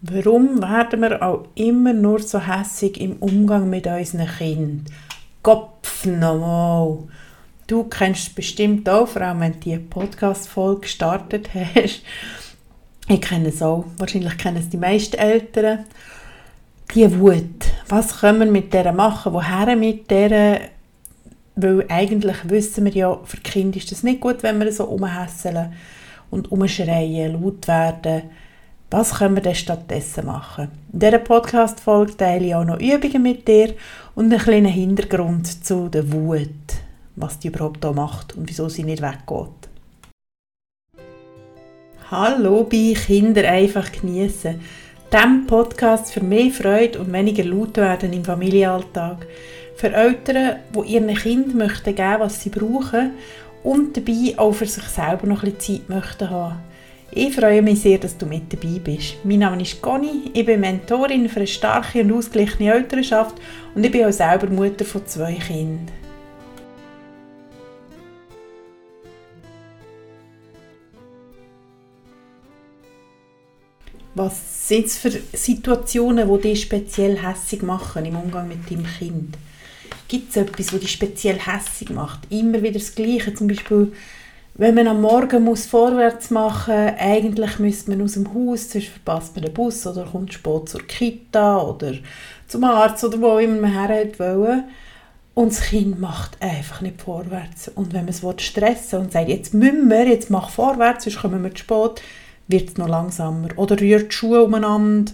Warum 0.00 0.62
werden 0.62 1.00
wir 1.00 1.20
auch 1.22 1.46
immer 1.56 1.92
nur 1.92 2.20
so 2.20 2.38
hässig 2.38 3.00
im 3.00 3.16
Umgang 3.16 3.68
mit 3.68 3.86
unseren 3.86 4.28
Kindern? 4.28 4.84
Kopf 5.42 6.04
nochmal! 6.06 6.98
Du 7.66 7.84
kennst 7.84 8.28
es 8.28 8.34
bestimmt 8.34 8.88
auch, 8.88 9.08
vor 9.08 9.22
allem 9.22 9.40
wenn 9.40 9.52
du 9.54 9.58
diese 9.58 9.80
Podcast-Folge 9.80 10.82
gestartet 10.82 11.50
hast. 11.52 12.02
Ich 13.08 13.20
kenne 13.20 13.48
es 13.48 13.60
auch. 13.60 13.86
Wahrscheinlich 13.96 14.38
kennen 14.38 14.58
es 14.58 14.68
die 14.68 14.76
meisten 14.76 15.16
Eltern. 15.16 15.84
Die 16.94 17.18
Wut. 17.18 17.66
Was 17.88 18.20
können 18.20 18.38
wir 18.38 18.46
mit 18.46 18.72
der 18.72 18.92
machen? 18.92 19.32
Woher 19.32 19.74
mit 19.74 20.10
der? 20.10 20.60
Weil 21.56 21.84
eigentlich 21.88 22.36
wissen 22.48 22.84
wir 22.84 22.92
ja, 22.92 23.18
für 23.24 23.38
Kinder 23.38 23.78
ist 23.78 23.90
es 23.90 24.02
nicht 24.02 24.20
gut, 24.20 24.42
wenn 24.42 24.60
wir 24.60 24.70
so 24.72 24.84
umhässeln 24.84 25.72
und 26.30 26.52
umschreien, 26.52 27.32
laut 27.32 27.66
werden. 27.66 28.22
Was 28.90 29.18
können 29.18 29.34
wir 29.34 29.42
denn 29.42 29.54
stattdessen 29.54 30.26
machen? 30.26 30.68
In 30.92 31.00
dieser 31.00 31.18
Podcast-Folge 31.18 32.16
teile 32.16 32.46
ich 32.46 32.54
auch 32.54 32.64
noch 32.64 32.80
Übungen 32.80 33.22
mit 33.22 33.46
dir 33.46 33.74
und 34.14 34.32
einen 34.32 34.42
kleinen 34.42 34.72
Hintergrund 34.72 35.64
zu 35.64 35.88
der 35.88 36.10
Wut 36.10 36.48
was 37.20 37.38
die 37.38 37.48
überhaupt 37.48 37.82
da 37.82 37.92
macht 37.92 38.36
und 38.36 38.48
wieso 38.48 38.68
sie 38.68 38.84
nicht 38.84 39.02
weggeht. 39.02 39.68
Hallo 42.10 42.64
bei 42.64 42.94
Kinder 42.94 43.48
einfach 43.48 43.92
genießen. 43.92 44.60
Dem 45.12 45.46
Podcast 45.46 46.12
für 46.12 46.22
mehr 46.22 46.50
Freude 46.50 47.00
und 47.00 47.12
weniger 47.12 47.44
laut 47.44 47.76
werden 47.76 48.12
im 48.12 48.24
Familienalltag. 48.24 49.26
Für 49.76 49.92
Eltern, 49.92 50.56
die 50.74 50.92
ihren 50.92 51.14
Kindern 51.14 51.56
möchten 51.56 51.94
geben, 51.94 52.20
was 52.20 52.42
sie 52.42 52.50
brauchen 52.50 53.12
und 53.62 53.96
dabei 53.96 54.34
auch 54.38 54.52
für 54.52 54.66
sich 54.66 54.84
selber 54.84 55.26
noch 55.26 55.42
ein 55.42 55.52
bisschen 55.52 55.80
Zeit 55.80 55.88
möchten 55.88 56.30
haben. 56.30 56.67
Ich 57.10 57.34
freue 57.34 57.62
mich 57.62 57.80
sehr, 57.80 57.96
dass 57.98 58.18
du 58.18 58.26
mit 58.26 58.52
dabei 58.52 58.78
bist. 58.78 59.16
Mein 59.24 59.38
Name 59.38 59.62
ist 59.62 59.80
Conny, 59.80 60.30
ich 60.34 60.44
bin 60.44 60.60
Mentorin 60.60 61.28
für 61.30 61.36
eine 61.36 61.46
starke 61.46 62.02
und 62.02 62.12
ausgeglichene 62.12 62.72
Elternschaft 62.72 63.34
und 63.74 63.82
ich 63.82 63.90
bin 63.90 64.04
auch 64.04 64.12
selber 64.12 64.46
Mutter 64.48 64.84
von 64.84 65.06
zwei 65.06 65.34
Kindern. 65.34 65.90
Was 74.14 74.68
sind 74.68 74.86
es 74.86 74.98
für 74.98 75.10
Situationen, 75.32 76.28
die 76.30 76.42
dich 76.42 76.62
speziell 76.62 77.18
hässig 77.22 77.62
machen 77.62 78.04
im 78.04 78.16
Umgang 78.16 78.48
mit 78.48 78.70
deinem 78.70 78.84
Kind? 78.84 79.38
Gibt 80.08 80.30
es 80.30 80.36
etwas, 80.36 80.66
das 80.66 80.80
dich 80.80 80.92
speziell 80.92 81.38
hässig 81.38 81.88
macht? 81.90 82.20
Immer 82.28 82.62
wieder 82.62 82.78
das 82.78 82.94
Gleiche, 82.94 83.32
zum 83.32 83.48
Beispiel 83.48 83.92
wenn 84.58 84.74
man 84.74 84.88
am 84.88 85.00
Morgen 85.00 85.44
muss 85.44 85.66
vorwärts 85.66 86.30
machen 86.30 86.74
muss, 86.74 86.94
eigentlich 86.98 87.58
müsste 87.60 87.90
man 87.90 88.02
aus 88.02 88.14
dem 88.14 88.34
Haus, 88.34 88.70
sonst 88.70 88.88
verpasst 88.88 89.36
man 89.36 89.44
den 89.44 89.54
Bus 89.54 89.86
oder 89.86 90.04
kommt 90.04 90.34
spät 90.34 90.68
zur 90.68 90.82
Kita 90.82 91.62
oder 91.62 91.92
zum 92.48 92.64
Arzt 92.64 93.04
oder 93.04 93.20
wo 93.20 93.38
immer 93.38 93.60
man 93.60 93.86
her 93.86 94.08
wollen. 94.18 94.64
Und 95.34 95.52
das 95.52 95.60
Kind 95.60 96.00
macht 96.00 96.42
einfach 96.42 96.80
nicht 96.80 97.00
vorwärts. 97.00 97.68
Und 97.68 97.92
wenn 97.92 98.06
man 98.06 98.08
es 98.08 98.44
stressen 98.44 98.98
und 98.98 99.12
sagt, 99.12 99.28
jetzt 99.28 99.54
müssen 99.54 99.88
wir, 99.88 100.08
jetzt 100.08 100.28
mach 100.28 100.50
vorwärts, 100.50 101.04
sonst 101.04 101.20
kommen 101.20 101.44
wir 101.44 101.54
zu 101.54 101.58
spät, 101.58 102.02
wird 102.48 102.70
es 102.70 102.76
noch 102.78 102.88
langsamer. 102.88 103.50
Oder 103.54 103.80
rührt 103.80 104.10
die 104.10 104.16
Schuhe 104.16 104.42
umeinander, 104.42 105.12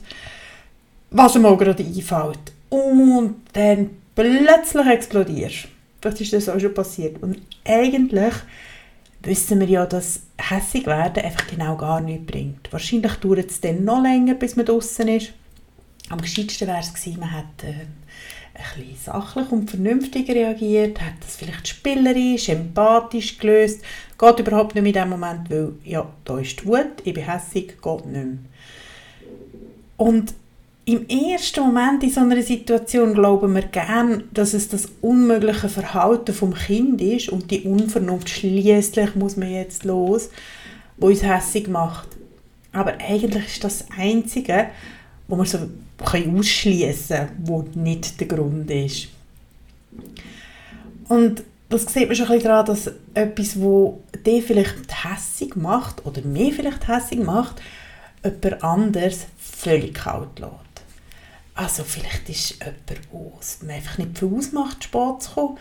was 1.10 1.36
ihm 1.36 1.44
auch 1.44 1.58
gerade 1.58 1.84
einfällt. 1.84 2.52
Und 2.70 3.34
dann 3.52 3.90
plötzlich 4.14 4.86
explodierst. 4.86 5.68
Vielleicht 6.00 6.20
ist 6.22 6.32
das 6.32 6.48
auch 6.48 6.58
schon 6.58 6.72
passiert. 6.72 7.22
Und 7.22 7.42
eigentlich 7.66 8.32
wissen 9.26 9.60
wir 9.60 9.68
ja, 9.68 9.86
dass 9.86 10.22
hässig 10.38 10.86
werden 10.86 11.24
einfach 11.24 11.46
genau 11.46 11.76
gar 11.76 12.00
nichts 12.00 12.26
bringt. 12.26 12.72
Wahrscheinlich 12.72 13.14
dauert 13.14 13.50
es 13.50 13.60
dann 13.60 13.84
noch 13.84 14.02
länger, 14.02 14.34
bis 14.34 14.56
man 14.56 14.66
draußen 14.66 15.08
ist. 15.08 15.32
Am 16.10 16.20
gescheitsten 16.20 16.68
wäre 16.68 16.80
es 16.80 16.92
gewesen, 16.92 17.20
man 17.20 17.30
hätte 17.30 17.68
äh, 17.68 18.80
ein 18.80 18.96
sachlich 19.02 19.50
und 19.50 19.70
vernünftig 19.70 20.28
reagiert, 20.28 21.00
hat 21.00 21.14
das 21.20 21.36
vielleicht 21.36 21.66
spielerisch, 21.66 22.48
empathisch 22.50 23.38
gelöst, 23.38 23.82
geht 24.18 24.38
überhaupt 24.38 24.74
nicht 24.74 24.82
mehr 24.82 24.94
in 24.94 25.00
dem 25.00 25.10
Moment, 25.10 25.50
weil 25.50 25.72
ja, 25.84 26.06
da 26.24 26.38
ist 26.38 26.60
die 26.60 26.66
Wut, 26.66 27.02
ich 27.04 27.14
bin 27.14 27.24
hässig, 27.24 27.80
geht 27.80 28.06
nicht 28.06 28.12
mehr. 28.12 28.38
Und 29.96 30.34
im 30.86 31.08
ersten 31.08 31.60
Moment 31.60 32.02
in 32.02 32.10
so 32.10 32.20
einer 32.20 32.42
Situation 32.42 33.14
glauben 33.14 33.54
wir 33.54 33.62
gern, 33.62 34.24
dass 34.32 34.52
es 34.52 34.68
das 34.68 34.88
unmögliche 35.00 35.68
Verhalten 35.68 36.34
vom 36.34 36.52
Kind 36.52 37.00
ist 37.00 37.30
und 37.30 37.50
die 37.50 37.62
Unvernunft 37.62 38.28
schließlich 38.28 39.14
muss 39.14 39.36
man 39.36 39.50
jetzt 39.50 39.84
los, 39.84 40.28
wo 40.98 41.06
uns 41.06 41.22
hässig 41.22 41.68
macht. 41.68 42.08
Aber 42.72 42.98
eigentlich 43.00 43.46
ist 43.46 43.64
das, 43.64 43.78
das 43.78 43.98
Einzige, 43.98 44.66
wo 45.26 45.36
man 45.36 45.46
so 45.46 45.58
ausschließen 45.98 47.28
wo 47.44 47.64
nicht 47.74 48.20
der 48.20 48.26
Grund 48.26 48.70
ist. 48.70 49.08
Und 51.08 51.44
das 51.70 51.86
sieht 51.86 52.08
man 52.08 52.16
schon 52.16 52.28
ein 52.28 52.40
daran, 52.40 52.66
dass 52.66 52.90
etwas, 53.14 53.58
wo 53.58 54.02
dich 54.26 54.44
vielleicht 54.44 55.04
hässig 55.04 55.56
macht 55.56 56.04
oder 56.04 56.20
mir 56.22 56.52
vielleicht 56.52 56.88
hässig 56.88 57.20
macht, 57.20 57.62
jemand 58.22 58.62
anders 58.62 59.26
völlig 59.38 59.94
kalt 59.94 60.38
lässt. 60.38 60.63
Also 61.54 61.84
vielleicht 61.84 62.28
ist 62.28 62.50
jemand, 62.58 62.76
der 62.88 62.96
es 63.40 63.58
einfach 63.66 63.98
nicht 63.98 64.18
viel 64.18 64.32
ausmacht, 64.36 64.84
spät 64.84 65.22
zu 65.22 65.30
kommen. 65.32 65.58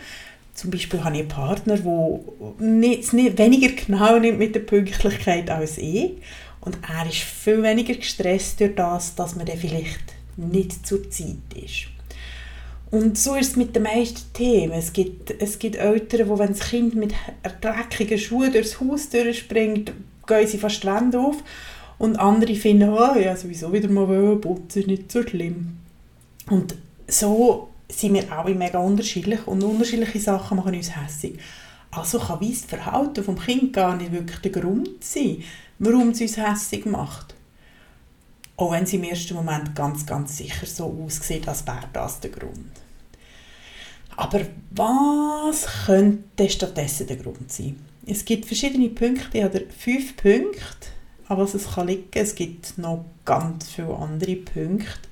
Zum 0.52 0.70
Beispiel 0.70 1.02
habe 1.02 1.14
ich 1.16 1.22
einen 1.22 1.28
Partner, 1.28 1.76
der 1.76 2.20
nicht, 2.58 3.12
weniger 3.12 3.68
genau 3.68 4.18
nimmt 4.18 4.38
mit 4.38 4.54
der 4.54 4.60
Pünktlichkeit 4.60 5.50
als 5.50 5.78
ich. 5.78 6.12
Und 6.60 6.78
er 6.88 7.06
ist 7.06 7.18
viel 7.18 7.62
weniger 7.62 7.94
gestresst 7.94 8.60
durch 8.60 8.74
das, 8.74 9.14
dass 9.14 9.36
man 9.36 9.46
dann 9.46 9.58
vielleicht 9.58 10.14
nicht 10.36 10.86
zur 10.86 11.08
Zeit 11.10 11.36
ist. 11.54 11.88
Und 12.90 13.18
so 13.18 13.34
ist 13.34 13.50
es 13.50 13.56
mit 13.56 13.74
den 13.74 13.82
meisten 13.82 14.32
Themen. 14.32 14.72
Es 14.72 14.92
gibt, 14.92 15.30
es 15.42 15.58
gibt 15.58 15.76
Eltern, 15.76 16.28
die, 16.28 16.38
wenn 16.38 16.48
das 16.48 16.60
Kind 16.60 16.94
mit 16.94 17.12
dreckigen 17.60 18.18
Schuhen 18.18 18.52
durchs 18.52 18.80
Haus 18.80 19.10
durchspringt, 19.10 19.92
gehen 20.26 20.46
sie 20.46 20.58
fast 20.58 20.82
die 20.82 20.86
Wände 20.86 21.18
auf. 21.18 21.36
Und 21.98 22.16
andere 22.16 22.54
finden, 22.54 22.90
oh 22.90 23.18
ja, 23.18 23.36
sowieso 23.36 23.72
wieder 23.72 23.88
mal 23.88 24.36
putzen, 24.36 24.80
ist 24.80 24.88
nicht 24.88 25.12
so 25.12 25.22
schlimm. 25.22 25.78
Und 26.50 26.74
so 27.06 27.68
sind 27.88 28.14
wir 28.14 28.30
alle 28.32 28.54
mega 28.54 28.78
unterschiedlich 28.78 29.46
und 29.46 29.62
unterschiedliche 29.62 30.20
Sachen 30.20 30.56
machen 30.56 30.74
uns 30.74 30.96
hässlich. 30.96 31.38
Also 31.90 32.18
kann 32.18 32.40
das 32.40 32.62
Verhalten 32.62 33.22
vom 33.22 33.38
Kind 33.38 33.72
gar 33.72 33.96
nicht 33.96 34.12
wirklich 34.12 34.40
der 34.40 34.50
Grund 34.50 35.04
sein, 35.04 35.42
warum 35.78 36.10
es 36.10 36.20
uns 36.20 36.36
hässlich 36.36 36.86
macht. 36.86 37.34
Auch 38.56 38.72
wenn 38.72 38.84
es 38.84 38.92
im 38.92 39.04
ersten 39.04 39.34
Moment 39.34 39.74
ganz, 39.74 40.06
ganz 40.06 40.36
sicher 40.36 40.66
so 40.66 41.04
aussieht, 41.04 41.46
als 41.48 41.66
wäre 41.66 41.88
das 41.92 42.20
der 42.20 42.30
Grund. 42.30 42.70
Aber 44.16 44.40
was 44.70 45.66
könnte 45.86 46.48
stattdessen 46.48 47.06
der 47.06 47.16
Grund 47.16 47.50
sein? 47.50 47.84
Es 48.06 48.24
gibt 48.24 48.46
verschiedene 48.46 48.90
Punkte, 48.90 49.38
oder 49.38 49.60
fünf 49.76 50.16
Punkte, 50.16 50.88
an 51.26 51.38
was 51.38 51.54
es 51.54 51.72
kann 51.72 51.88
liegen. 51.88 52.04
Es 52.12 52.34
gibt 52.34 52.78
noch 52.78 53.04
ganz 53.24 53.68
viele 53.70 53.96
andere 53.96 54.36
Punkte. 54.36 55.08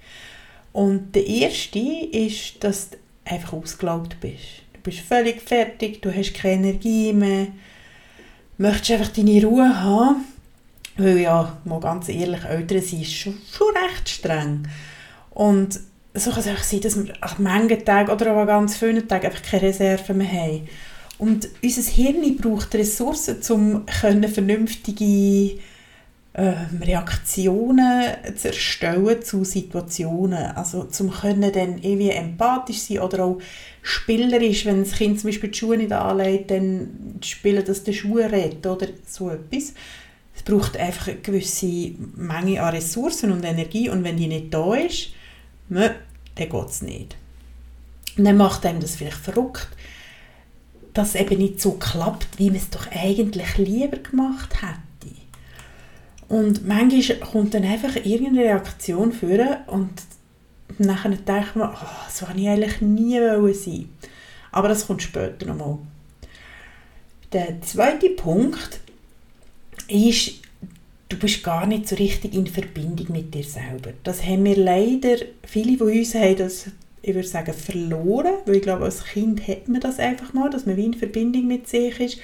Und 0.73 1.15
der 1.15 1.27
erste 1.27 1.79
ist, 1.79 2.63
dass 2.65 2.91
du 2.91 2.97
einfach 3.25 3.53
ausgelaugt 3.53 4.19
bist. 4.21 4.63
Du 4.73 4.81
bist 4.83 5.01
völlig 5.01 5.43
fertig, 5.43 6.03
du 6.03 6.15
hast 6.15 6.35
keine 6.35 6.69
Energie 6.69 7.13
mehr, 7.13 7.49
möchtest 8.59 8.91
einfach 8.93 9.13
deine 9.13 9.45
Ruhe 9.45 9.83
haben 9.83 10.25
weil 10.97 11.19
ja, 11.19 11.57
mal 11.65 11.81
ganz 11.81 12.09
ehrlich, 12.09 12.45
Eltern 12.45 12.81
sind 12.81 13.07
schon, 13.07 13.39
schon 13.51 13.75
recht 13.77 14.09
streng. 14.09 14.69
Und 15.31 15.81
so 16.15 16.31
kann 16.31 16.41
es 16.41 16.49
auch 16.49 16.63
sein, 16.63 16.81
dass 16.83 17.03
wir 17.03 17.15
an 17.21 17.35
manchen 17.39 17.85
Tagen 17.85 18.11
oder 18.11 18.37
an 18.37 18.47
ganz 18.47 18.77
vielen 18.77 19.09
Tagen 19.09 19.27
einfach 19.27 19.43
keine 19.43 19.63
Reserven 19.63 20.19
mehr 20.19 20.31
haben. 20.31 20.69
Und 21.19 21.49
unser 21.63 21.91
Hirn 21.91 22.37
braucht 22.37 22.75
Ressourcen, 22.75 23.39
um 23.51 23.87
vernünftige 23.87 25.59
ähm, 26.35 26.81
Reaktionen 26.81 28.37
zu 28.37 28.49
erstellen 28.49 29.23
zu 29.23 29.45
Situationen. 29.45 30.57
Also 30.57 30.85
zum 30.85 31.11
können 31.11 31.53
dann 31.53 31.79
irgendwie 31.79 32.11
empathisch 32.11 32.79
sein 32.79 33.01
oder 33.01 33.25
auch 33.25 33.39
spielerisch, 33.83 34.65
wenn 34.65 34.83
das 34.83 34.93
Kind 34.93 35.21
zum 35.21 35.29
Beispiel 35.29 35.51
die 35.51 35.59
Schuhe 35.59 35.77
nicht 35.77 35.93
anlegt, 35.93 36.51
dann 36.51 37.19
spielen, 37.23 37.63
dass 37.65 37.85
der 37.85 37.93
Schuh 37.93 38.17
redet 38.17 38.67
oder 38.67 38.87
so 39.07 39.29
etwas. 39.29 39.75
Es 40.35 40.43
braucht 40.43 40.79
einfach 40.79 41.09
eine 41.09 41.19
gewisse 41.19 41.93
Menge 42.17 42.63
an 42.63 42.75
Ressourcen 42.75 43.31
und 43.31 43.45
Energie 43.45 43.91
und 43.91 44.03
wenn 44.03 44.17
die 44.17 44.29
nicht 44.29 44.55
da 44.55 44.75
ist, 44.75 45.09
dann 45.69 45.93
geht 46.35 46.55
es 46.55 46.81
nicht. 46.81 47.17
Und 48.17 48.25
dann 48.25 48.39
macht 48.39 48.65
einem 48.65 48.81
das 48.81 48.97
vielleicht 48.97 49.19
verrückt, 49.19 49.69
dass 50.95 51.11
es 51.11 51.21
eben 51.21 51.39
nicht 51.39 51.61
so 51.61 51.73
klappt, 51.73 52.39
wie 52.39 52.49
man 52.49 52.57
es 52.57 52.71
doch 52.71 52.87
eigentlich 52.91 53.59
lieber 53.59 53.99
gemacht 53.99 54.63
hätte. 54.63 54.92
Und 56.33 56.67
manchmal 56.67 57.19
kommt 57.19 57.53
dann 57.53 57.63
einfach 57.63 57.95
irgendeine 57.95 58.45
Reaktion 58.45 59.13
führen 59.13 59.55
und 59.67 59.91
nachher 60.79 61.11
denkt 61.11 61.57
man, 61.57 61.75
oh, 61.75 62.11
so 62.11 62.27
wollte 62.27 62.41
ich 62.41 62.49
eigentlich 62.49 62.81
nie 62.81 63.19
sein. 63.53 63.91
Aber 64.51 64.69
das 64.69 64.87
kommt 64.87 65.03
später 65.03 65.45
nochmal. 65.45 65.77
Der 67.35 67.61
zweite 67.61 68.09
Punkt 68.09 68.81
ist, 69.89 70.41
du 71.11 71.19
bist 71.19 71.45
gar 71.45 71.67
nicht 71.67 71.87
so 71.87 71.97
richtig 71.97 72.33
in 72.33 72.47
Verbindung 72.47 73.13
mit 73.13 73.35
dir 73.35 73.45
selber. 73.45 73.93
Das 74.03 74.25
haben 74.25 74.47
wir 74.47 74.57
leider, 74.57 75.17
viele 75.47 75.77
von 75.77 75.89
uns 75.89 76.15
haben 76.15 76.39
das, 76.39 76.65
ich 77.03 77.15
würde 77.15 77.29
sagen, 77.29 77.53
verloren, 77.53 78.37
weil 78.47 78.57
ich 78.57 78.63
glaube, 78.63 78.87
als 78.87 79.05
Kind 79.05 79.47
hat 79.47 79.69
man 79.69 79.83
das 79.83 79.99
einfach 79.99 80.33
mal, 80.33 80.49
dass 80.49 80.65
man 80.65 80.79
wie 80.79 80.87
in 80.87 80.95
Verbindung 80.95 81.47
mit 81.47 81.69
sich 81.69 82.01
ist. 82.01 82.19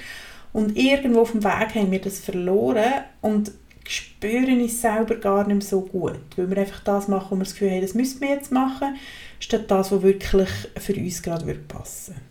Und 0.54 0.78
irgendwo 0.78 1.20
auf 1.20 1.32
dem 1.32 1.44
Weg 1.44 1.74
haben 1.74 1.90
wir 1.90 2.00
das 2.00 2.20
verloren 2.20 3.04
und 3.20 3.52
spüren 3.88 4.60
es 4.60 4.82
selber 4.82 5.16
gar 5.16 5.46
nicht 5.46 5.56
mehr 5.56 5.60
so 5.62 5.80
gut, 5.80 6.20
weil 6.36 6.50
wir 6.50 6.58
einfach 6.58 6.84
das 6.84 7.08
machen, 7.08 7.28
wo 7.30 7.36
wir 7.36 7.44
das 7.44 7.54
Gefühl 7.54 7.70
haben, 7.70 7.80
das 7.80 7.94
müssen 7.94 8.20
wir 8.20 8.28
jetzt 8.28 8.52
machen, 8.52 8.96
statt 9.40 9.64
das, 9.68 9.90
was 9.90 10.02
wirklich 10.02 10.50
für 10.76 10.94
uns 10.94 11.22
gerade 11.22 11.54
passen 11.54 12.14
würde. 12.14 12.28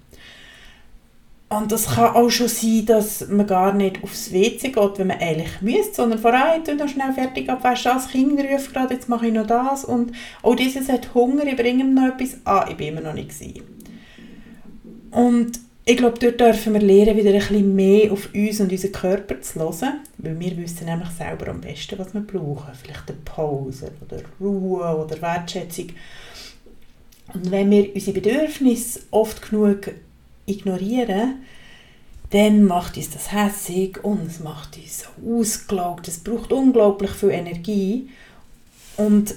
Und 1.49 1.71
das 1.71 1.95
kann 1.95 2.13
auch 2.13 2.29
schon 2.29 2.49
sein, 2.49 2.85
dass 2.85 3.27
man 3.29 3.47
gar 3.47 3.73
nicht 3.73 4.03
aufs 4.03 4.33
WC 4.33 4.67
geht, 4.69 4.97
wenn 4.97 5.07
man 5.07 5.19
eigentlich 5.19 5.61
müsste, 5.61 5.95
sondern 5.95 6.19
vor 6.19 6.33
allem, 6.33 6.61
ich 6.61 6.75
noch 6.75 6.89
schnell 6.89 7.13
fertig 7.13 7.49
abwaschen, 7.49 7.93
das 7.93 8.09
Kind 8.09 8.39
ruft 8.39 8.73
gerade, 8.73 8.93
jetzt 8.93 9.09
mache 9.09 9.27
ich 9.27 9.33
noch 9.33 9.47
das 9.47 9.83
und 9.85 10.11
auch 10.43 10.55
dieses 10.55 10.89
hat 10.89 11.13
Hunger, 11.15 11.45
ich 11.45 11.55
bringe 11.55 11.85
ihm 11.85 11.93
noch 11.93 12.13
etwas, 12.13 12.37
ah, 12.43 12.65
ich 12.69 12.75
bin 12.75 12.89
immer 12.89 13.01
noch 13.01 13.13
nicht 13.13 13.29
gewesen. 13.29 13.61
Und 15.09 15.59
ich 15.89 15.95
glaube, 15.95 16.19
dort 16.19 16.37
dürfen 16.41 16.73
wir 16.73 16.81
lernen, 16.81 17.15
wieder 17.15 17.29
ein 17.29 17.39
bisschen 17.39 17.73
mehr 17.73 18.11
auf 18.11 18.27
uns 18.35 18.59
und 18.59 18.69
unseren 18.69 18.91
Körper 18.91 19.39
zu 19.39 19.57
hören, 19.57 20.01
weil 20.17 20.37
wir 20.37 20.57
wissen 20.57 20.85
nämlich 20.85 21.07
selber 21.11 21.47
am 21.47 21.61
besten, 21.61 21.97
was 21.97 22.13
wir 22.13 22.19
brauchen. 22.19 22.73
Vielleicht 22.73 23.09
eine 23.09 23.17
Pause 23.23 23.93
oder 24.01 24.21
Ruhe 24.37 24.97
oder 24.97 25.21
Wertschätzung. 25.21 25.87
Und 27.33 27.51
wenn 27.51 27.71
wir 27.71 27.95
unsere 27.95 28.19
Bedürfnisse 28.19 28.99
oft 29.11 29.49
genug 29.49 29.91
ignorieren, 30.45 31.35
dann 32.31 32.65
macht 32.65 32.97
uns 32.97 33.09
das 33.11 33.31
hässig 33.31 34.03
und 34.03 34.27
es 34.27 34.41
macht 34.41 34.75
uns 34.75 35.05
ausgelaugt. 35.25 36.09
Es 36.09 36.19
braucht 36.19 36.51
unglaublich 36.51 37.11
viel 37.11 37.29
Energie. 37.29 38.09
Und 38.97 39.35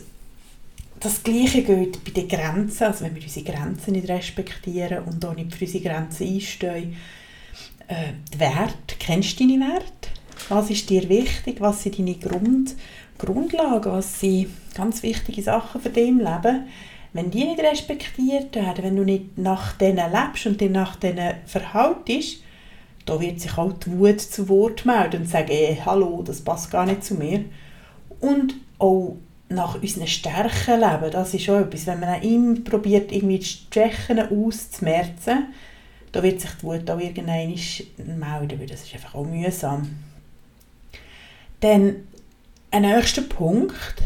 das 1.01 1.23
Gleiche 1.23 1.63
gilt 1.63 2.05
bei 2.05 2.11
den 2.11 2.29
Grenzen, 2.29 2.85
also 2.85 3.05
wenn 3.05 3.15
wir 3.15 3.23
unsere 3.23 3.45
Grenzen 3.45 3.93
nicht 3.93 4.09
respektieren 4.09 5.05
und 5.05 5.25
auch 5.25 5.35
nicht 5.35 5.55
für 5.55 5.65
unsere 5.65 5.83
Grenzen 5.83 6.29
einstehen. 6.29 6.97
Äh, 7.89 8.13
die 8.33 8.39
Werte, 8.39 8.97
kennst 8.99 9.41
du 9.41 9.49
deine 9.49 9.61
Werte? 9.61 10.11
Was 10.51 10.71
ist 10.71 10.91
dir 10.91 11.09
wichtig? 11.09 11.61
Was 11.61 11.83
sind 11.83 11.99
deine 11.99 12.15
Grund, 12.17 12.75
Grundlagen? 13.19 13.93
Was 13.93 14.21
sind 14.21 14.51
ganz 14.75 15.03
wichtige 15.03 15.43
Sachen 15.43 15.81
für 15.81 15.89
dein 15.91 16.19
Leben? 16.19 16.67
Wenn 17.13 17.31
die 17.31 17.45
nicht 17.45 17.61
respektiert 17.61 18.55
werden, 18.55 18.85
wenn 18.85 18.97
du 18.97 19.05
nicht 19.05 19.39
nach 19.39 19.73
denen 19.73 20.13
lebst 20.13 20.47
und 20.47 20.61
dich 20.61 20.71
nach 20.71 20.97
denen 20.97 21.35
verhaltest, 21.47 22.43
da 23.07 23.19
wird 23.19 23.41
sich 23.41 23.57
auch 23.57 23.73
die 23.73 23.99
Wut 23.99 24.21
zu 24.21 24.49
Wort 24.49 24.85
melden 24.85 25.23
und 25.23 25.29
sagen, 25.29 25.79
hallo, 25.85 26.23
das 26.23 26.43
passt 26.43 26.71
gar 26.71 26.87
nicht 26.87 27.03
zu 27.03 27.15
mir. 27.15 27.45
Und 28.21 28.55
auch 28.79 29.17
nach 29.51 29.81
unseren 29.81 30.07
Stärken 30.07 30.81
leben, 30.81 31.11
das 31.11 31.35
ist 31.35 31.49
auch 31.51 31.61
etwas, 31.61 31.87
wenn 31.87 32.01
man 32.01 32.23
ihm 32.23 32.65
probiert, 32.65 33.13
irgendwie 33.13 33.41
die 33.41 33.45
Schwächen 33.45 34.21
auszumerzen, 34.21 35.49
da 36.13 36.23
wird 36.23 36.41
sich 36.41 36.51
die 36.61 36.63
Wut 36.63 36.89
auch 36.91 36.99
irgendwann 36.99 37.55
melden, 38.19 38.59
weil 38.59 38.67
das 38.67 38.85
ist 38.85 38.95
einfach 38.95 39.15
auch 39.15 39.25
mühsam. 39.25 39.91
Dann 41.61 41.97
ein 42.71 42.83
nächster 42.83 43.23
Punkt, 43.23 44.03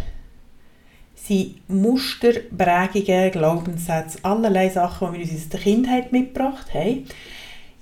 sind 1.14 1.68
Muster, 1.68 2.32
Prägungen, 2.56 3.30
Glaubenssätze, 3.30 4.18
allerlei 4.22 4.68
Sachen, 4.68 5.12
die 5.12 5.20
wir 5.20 5.24
uns 5.24 5.42
aus 5.42 5.48
der 5.48 5.60
Kindheit 5.60 6.12
mitgebracht 6.12 6.72
haben. 6.74 7.06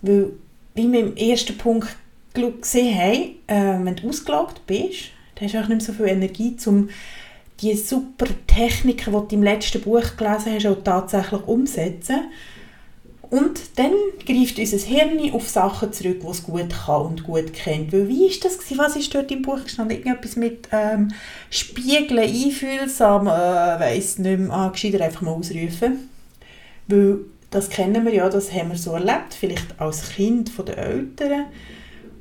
Weil, 0.03 0.33
wie 0.75 0.93
wir 0.93 1.01
im 1.01 1.17
ersten 1.17 1.59
Punkt 1.59 1.97
gesehen 2.35 2.99
haben, 2.99 3.37
äh, 3.47 3.85
wenn 3.85 3.97
du 3.97 4.09
ausgelaugt 4.09 4.67
bist, 4.67 5.11
dann 5.35 5.45
hast 5.45 5.55
du 5.55 5.59
auch 5.59 5.69
nicht 5.69 5.69
mehr 5.69 5.81
so 5.81 5.93
viel 5.93 6.09
Energie, 6.09 6.57
um 6.67 6.89
die 7.63 7.77
super 7.77 8.27
Techniken, 8.47 9.13
die 9.13 9.29
du 9.29 9.35
im 9.37 9.43
letzten 9.43 9.81
Buch 9.81 10.17
gelesen 10.17 10.55
hast, 10.55 10.67
auch 10.67 10.83
tatsächlich 10.83 11.43
umzusetzen. 11.47 12.21
Und 13.31 13.79
dann 13.79 13.93
greift 14.27 14.59
unser 14.59 14.77
Hirn 14.77 15.33
auf 15.33 15.49
Sachen 15.49 15.91
zurück, 15.91 16.21
die 16.21 16.27
es 16.27 16.43
gut 16.43 16.69
kann 16.69 17.07
und 17.07 17.25
gut 17.25 17.55
kennt. 17.55 17.91
Weil 17.91 18.07
wie 18.07 18.29
war 18.29 18.41
das? 18.43 18.59
Gewesen? 18.59 18.79
Was 18.79 18.97
ist 18.97 19.15
dort 19.15 19.31
im 19.31 19.41
Buch 19.41 19.63
gestanden? 19.63 19.97
Irgendetwas 19.97 20.37
mit 20.37 20.69
ähm, 20.71 21.13
Spiegeln, 21.49 22.19
einfühlsam, 22.19 23.27
äh, 23.27 23.31
weiss 23.31 24.19
nicht 24.19 24.39
mehr, 24.39 24.53
ah, 24.53 24.71
einfach 24.71 25.23
mal 25.23 25.31
ausrufen. 25.31 26.11
Weil 26.89 27.21
das 27.51 27.71
kennen 27.71 28.05
wir 28.05 28.13
ja, 28.13 28.29
das 28.29 28.53
haben 28.53 28.71
wir 28.71 28.77
so 28.77 28.93
erlebt, 28.93 29.33
vielleicht 29.39 29.81
als 29.81 30.11
Kind 30.11 30.51
von 30.51 30.67
den 30.67 30.77
Eltern. 30.77 31.47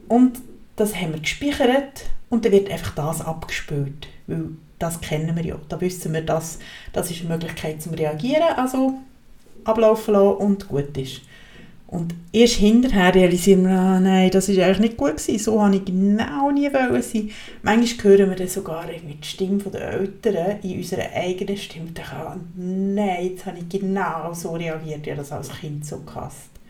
Und 0.08 0.40
das 0.78 0.96
haben 0.96 1.14
wir 1.14 1.20
gespeichert 1.20 2.06
und 2.32 2.44
dann 2.44 2.52
wird 2.52 2.72
einfach 2.72 2.96
das 2.96 3.22
abgespielt. 3.22 4.08
Weil 4.26 4.46
das 4.80 5.00
kennen 5.00 5.36
wir 5.36 5.46
ja. 5.46 5.56
Da 5.70 5.80
wissen 5.80 6.14
wir, 6.14 6.22
dass 6.22 6.58
das 6.92 7.12
ist 7.12 7.20
eine 7.22 7.30
Möglichkeit 7.30 7.82
zum 7.82 7.94
Reagieren. 7.94 8.56
Also 8.56 8.96
ablaufen 9.64 10.14
lassen 10.14 10.38
und 10.38 10.68
gut 10.68 10.98
ist. 10.98 11.22
Und 11.88 12.16
erst 12.32 12.54
hinterher 12.54 13.14
realisieren 13.14 13.64
wir, 13.64 13.72
ah, 13.78 14.00
nein, 14.00 14.32
das 14.32 14.48
war 14.48 14.64
eigentlich 14.64 14.80
nicht 14.80 14.98
gut 14.98 15.18
gewesen, 15.18 15.40
so 15.40 15.62
habe 15.62 15.76
ich 15.76 15.84
genau 15.84 16.50
nie 16.50 16.72
wollen 16.72 17.02
sein. 17.02 17.32
Manchmal 17.64 18.18
hören 18.18 18.30
wir 18.30 18.38
dann 18.38 18.48
sogar 18.48 18.86
die 18.88 19.28
Stimme 19.28 19.58
der 19.58 19.92
Eltern 19.92 20.60
in 20.64 20.78
unserer 20.78 21.12
eigenen 21.14 21.58
Stimme 21.58 21.88
und 21.88 22.96
nein, 22.96 23.32
jetzt 23.32 23.46
habe 23.46 23.58
ich 23.60 23.68
genau 23.68 24.32
so 24.34 24.54
reagiert, 24.54 25.06
habe 25.06 25.18
das 25.18 25.34
als 25.34 25.50
Kind 25.50 25.86
so 25.86 26.00
gehasst. 26.00 26.61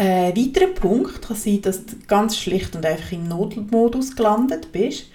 Ein 0.00 0.36
weiterer 0.36 0.68
Punkt 0.68 1.22
kann 1.22 1.36
sein, 1.36 1.60
dass 1.60 1.84
du 1.84 1.96
ganz 2.06 2.38
schlicht 2.38 2.76
und 2.76 2.86
einfach 2.86 3.10
im 3.10 3.26
Notmodus 3.26 4.14
gelandet 4.14 4.70
bist. 4.70 5.06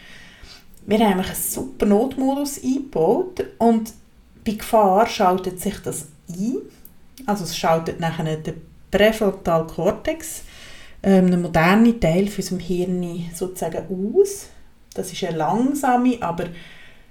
Wir 0.86 1.00
haben 1.00 1.22
einen 1.22 1.36
super 1.36 1.86
Notmodus 1.86 2.62
eingebaut 2.62 3.46
und 3.60 3.94
bei 4.44 4.52
Gefahr 4.52 5.08
schaltet 5.08 5.62
sich 5.62 5.80
das 5.80 6.08
ein. 6.30 6.58
Also 7.26 7.46
es 7.46 7.56
schaltet 7.56 8.02
nachher 8.02 8.36
den 8.36 8.56
Präfrontalkortex, 8.92 10.44
ähm, 11.02 11.28
einen 11.28 11.42
modernen 11.42 12.02
Teil 12.02 12.28
für 12.28 12.42
unserem 12.42 12.60
Hirn 12.60 13.30
sozusagen 13.34 13.86
aus. 13.88 14.50
Das 14.94 15.14
ist 15.14 15.24
eine 15.24 15.38
langsame, 15.38 16.18
aber 16.22 16.48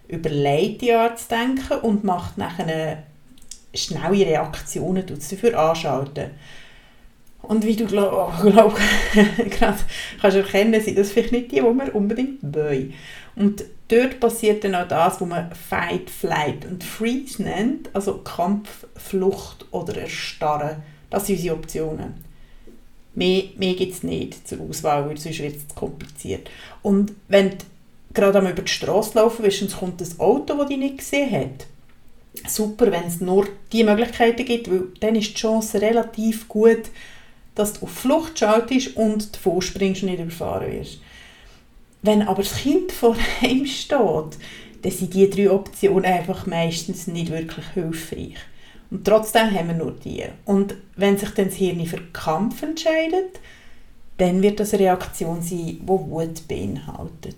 überlegte 0.08 1.00
Art 1.00 1.18
zu 1.18 1.28
denken 1.30 1.80
und 1.80 2.04
macht 2.04 2.36
nachher 2.36 3.04
schnelle 3.74 4.26
Reaktionen 4.26 5.06
dafür 5.06 5.58
anschalten. 5.58 6.32
Und 7.42 7.64
wie 7.64 7.76
du 7.76 7.86
glaub, 7.86 8.40
glaub, 8.40 8.78
gerade 9.50 9.78
kannst 10.20 10.36
erkennen, 10.36 10.80
sind 10.80 10.96
das 10.96 11.10
vielleicht 11.10 11.32
nicht 11.32 11.52
die, 11.52 11.56
die 11.56 11.62
wir 11.62 11.94
unbedingt 11.94 12.38
wollen. 12.42 12.94
Und 13.34 13.64
dort 13.88 14.20
passiert 14.20 14.64
dann 14.64 14.74
auch 14.74 14.88
das, 14.88 15.20
was 15.20 15.28
man 15.28 15.52
Fight, 15.52 16.08
Flight 16.08 16.64
und 16.66 16.84
Freeze 16.84 17.42
nennt, 17.42 17.90
also 17.94 18.18
Kampf, 18.18 18.86
Flucht 18.96 19.66
oder 19.70 19.96
Erstarren. 19.96 20.82
Das 21.10 21.26
sind 21.26 21.36
unsere 21.36 21.56
Optionen. 21.56 22.14
Mehr, 23.14 23.44
mehr 23.56 23.74
gibt 23.74 23.92
es 23.92 24.02
nicht 24.02 24.48
zur 24.48 24.60
Auswahl, 24.60 25.08
weil 25.08 25.18
sonst 25.18 25.40
wird 25.40 25.56
es 25.56 25.74
kompliziert. 25.74 26.48
Und 26.80 27.12
wenn 27.28 27.50
du 27.50 27.56
gerade 28.14 28.38
einmal 28.38 28.52
über 28.52 28.62
die 28.62 28.72
Straße 28.72 29.18
laufen 29.18 29.42
willst 29.42 29.62
und 29.62 29.68
es 29.68 29.76
kommt 29.76 30.00
ein 30.00 30.20
Auto, 30.20 30.56
das 30.56 30.68
dich 30.68 30.78
nicht 30.78 30.98
gesehen 30.98 31.30
hat, 31.30 31.66
super, 32.50 32.90
wenn 32.90 33.04
es 33.04 33.20
nur 33.20 33.46
diese 33.72 33.84
Möglichkeiten 33.84 34.44
gibt, 34.44 34.70
weil 34.70 34.84
dann 35.00 35.16
ist 35.16 35.30
die 35.30 35.34
Chance 35.34 35.80
relativ 35.80 36.48
gut, 36.48 36.82
dass 37.54 37.74
du 37.74 37.84
auf 37.84 37.90
Flucht 37.90 38.38
schaltest 38.38 38.96
und 38.96 39.34
davon 39.34 39.62
springst 39.62 40.02
und 40.02 40.10
nicht 40.10 40.20
überfahren 40.20 40.72
wirst. 40.72 41.00
Wenn 42.02 42.22
aber 42.22 42.42
das 42.42 42.56
Kind 42.56 42.92
vor 42.92 43.16
ihm 43.42 43.66
steht, 43.66 43.98
dann 44.82 44.92
sind 44.92 45.14
diese 45.14 45.30
drei 45.30 45.50
Optionen 45.50 46.04
einfach 46.04 46.46
meistens 46.46 47.06
nicht 47.06 47.30
wirklich 47.30 47.66
hilfreich. 47.74 48.36
Und 48.90 49.06
trotzdem 49.06 49.50
haben 49.54 49.68
wir 49.68 49.74
nur 49.74 49.92
die. 49.92 50.24
Und 50.44 50.74
wenn 50.96 51.16
sich 51.16 51.30
dann 51.30 51.46
das 51.46 51.54
Hirn 51.54 51.86
für 51.86 52.00
Kampf 52.12 52.62
entscheidet, 52.62 53.40
dann 54.18 54.42
wird 54.42 54.60
das 54.60 54.74
eine 54.74 54.84
Reaktion 54.84 55.40
sein, 55.40 55.58
die 55.58 55.80
Wut 55.86 56.46
beinhaltet. 56.46 57.36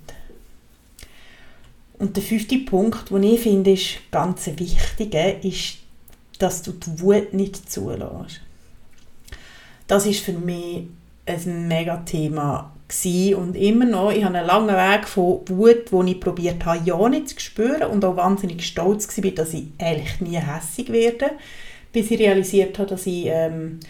Und 1.98 2.16
der 2.16 2.22
fünfte 2.24 2.58
Punkt, 2.58 3.10
den 3.10 3.22
ich 3.22 3.40
finde, 3.40 3.72
ist 3.72 3.98
ganz 4.10 4.46
wichtig, 4.46 5.14
ist, 5.44 5.78
dass 6.38 6.62
du 6.62 6.72
die 6.72 7.00
Wut 7.00 7.32
nicht 7.32 7.70
zulässt. 7.70 8.40
Das 9.86 10.06
ist 10.06 10.20
für 10.20 10.32
mich 10.32 10.88
ein 11.26 11.68
mega 11.68 11.98
Thema 11.98 12.70
und 13.36 13.56
immer 13.56 13.86
noch. 13.86 14.12
Ich 14.12 14.24
habe 14.24 14.38
einen 14.38 14.46
langen 14.46 14.68
Weg 14.68 15.08
von 15.08 15.40
Wut, 15.48 15.90
wo 15.90 16.02
ich 16.04 16.20
probiert 16.20 16.64
habe, 16.64 16.80
ja 16.84 17.08
nicht 17.08 17.30
zu 17.30 17.40
spüren 17.40 17.90
und 17.90 18.04
auch 18.04 18.16
wahnsinnig 18.16 18.64
stolz 18.64 19.08
war, 19.18 19.30
dass 19.32 19.52
ich 19.52 19.66
eigentlich 19.78 20.20
nie 20.20 20.36
hässig 20.36 20.92
werde, 20.92 21.30
bis 21.92 22.10
ich 22.10 22.20
realisiert 22.20 22.78
habe, 22.78 22.90
dass 22.90 23.06
ich 23.06 23.26
ähm, 23.26 23.80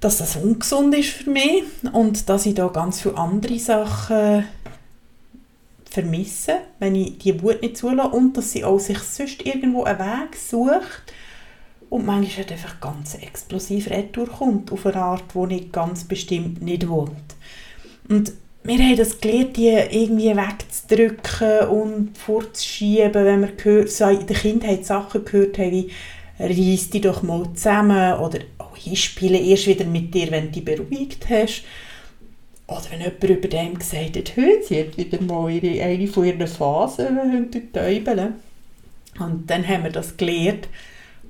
dass 0.00 0.18
das 0.18 0.36
ungesund 0.36 0.94
ist 0.94 1.10
für 1.10 1.30
mich 1.30 1.62
und 1.92 2.28
dass 2.28 2.46
ich 2.46 2.54
da 2.54 2.66
ganz 2.68 3.00
viele 3.00 3.16
andere 3.16 3.58
Sachen 3.58 4.44
vermisse, 5.88 6.56
wenn 6.78 6.94
ich 6.94 7.18
die 7.18 7.40
Wut 7.42 7.62
nicht 7.62 7.78
zulasse 7.78 8.10
und 8.10 8.36
dass 8.36 8.52
sie 8.52 8.64
auch 8.64 8.78
sich 8.78 8.98
sonst 8.98 9.46
irgendwo 9.46 9.84
einen 9.84 9.98
Weg 10.00 10.36
sucht 10.36 11.13
und 11.94 12.06
manchmal 12.06 12.38
halt 12.38 12.50
einfach 12.50 12.80
ganz 12.80 13.14
explosiv 13.14 13.88
retour 13.88 14.26
kommt, 14.26 14.72
auf 14.72 14.84
eine 14.84 14.96
Art, 14.96 15.22
die 15.32 15.54
ich 15.54 15.70
ganz 15.70 16.02
bestimmt 16.02 16.60
nicht 16.60 16.88
wohnt. 16.88 17.36
Und 18.08 18.32
wir 18.64 18.78
haben 18.78 18.96
das 18.96 19.20
gelernt, 19.20 19.56
die 19.56 19.68
irgendwie 19.68 20.36
wegzudrücken 20.36 21.68
und 21.68 22.18
vorzuschieben, 22.18 23.14
wenn 23.14 23.42
wir 23.42 23.52
gehört, 23.52 23.90
so 23.90 24.08
in 24.08 24.26
der 24.26 24.36
Kindheit 24.36 24.84
Sachen 24.84 25.24
gehört 25.24 25.56
haben, 25.58 25.70
wie 25.70 25.90
«Reiss 26.40 26.90
dich 26.90 27.02
doch 27.02 27.22
mal 27.22 27.48
zusammen» 27.54 28.18
oder 28.18 28.40
«Oh, 28.58 28.74
ich 28.84 29.04
spiele 29.04 29.38
erst 29.38 29.68
wieder 29.68 29.84
mit 29.84 30.12
dir, 30.12 30.32
wenn 30.32 30.46
du 30.46 30.50
dich 30.50 30.64
beruhigt 30.64 31.28
hast». 31.30 31.62
Oder 32.66 32.86
wenn 32.90 33.02
jemand 33.02 33.22
über 33.22 33.48
dem 33.48 33.78
gesagt 33.78 34.16
hat, 34.16 34.64
sie 34.64 34.80
hat 34.80 34.96
wieder 34.98 35.22
mal 35.22 35.48
ihre, 35.48 35.80
eine 35.80 36.08
von 36.08 36.24
ihren 36.24 36.48
Phasen 36.48 37.52
täubeln. 37.72 38.34
Und 39.20 39.48
dann 39.48 39.68
haben 39.68 39.84
wir 39.84 39.92
das 39.92 40.16
gelernt 40.16 40.66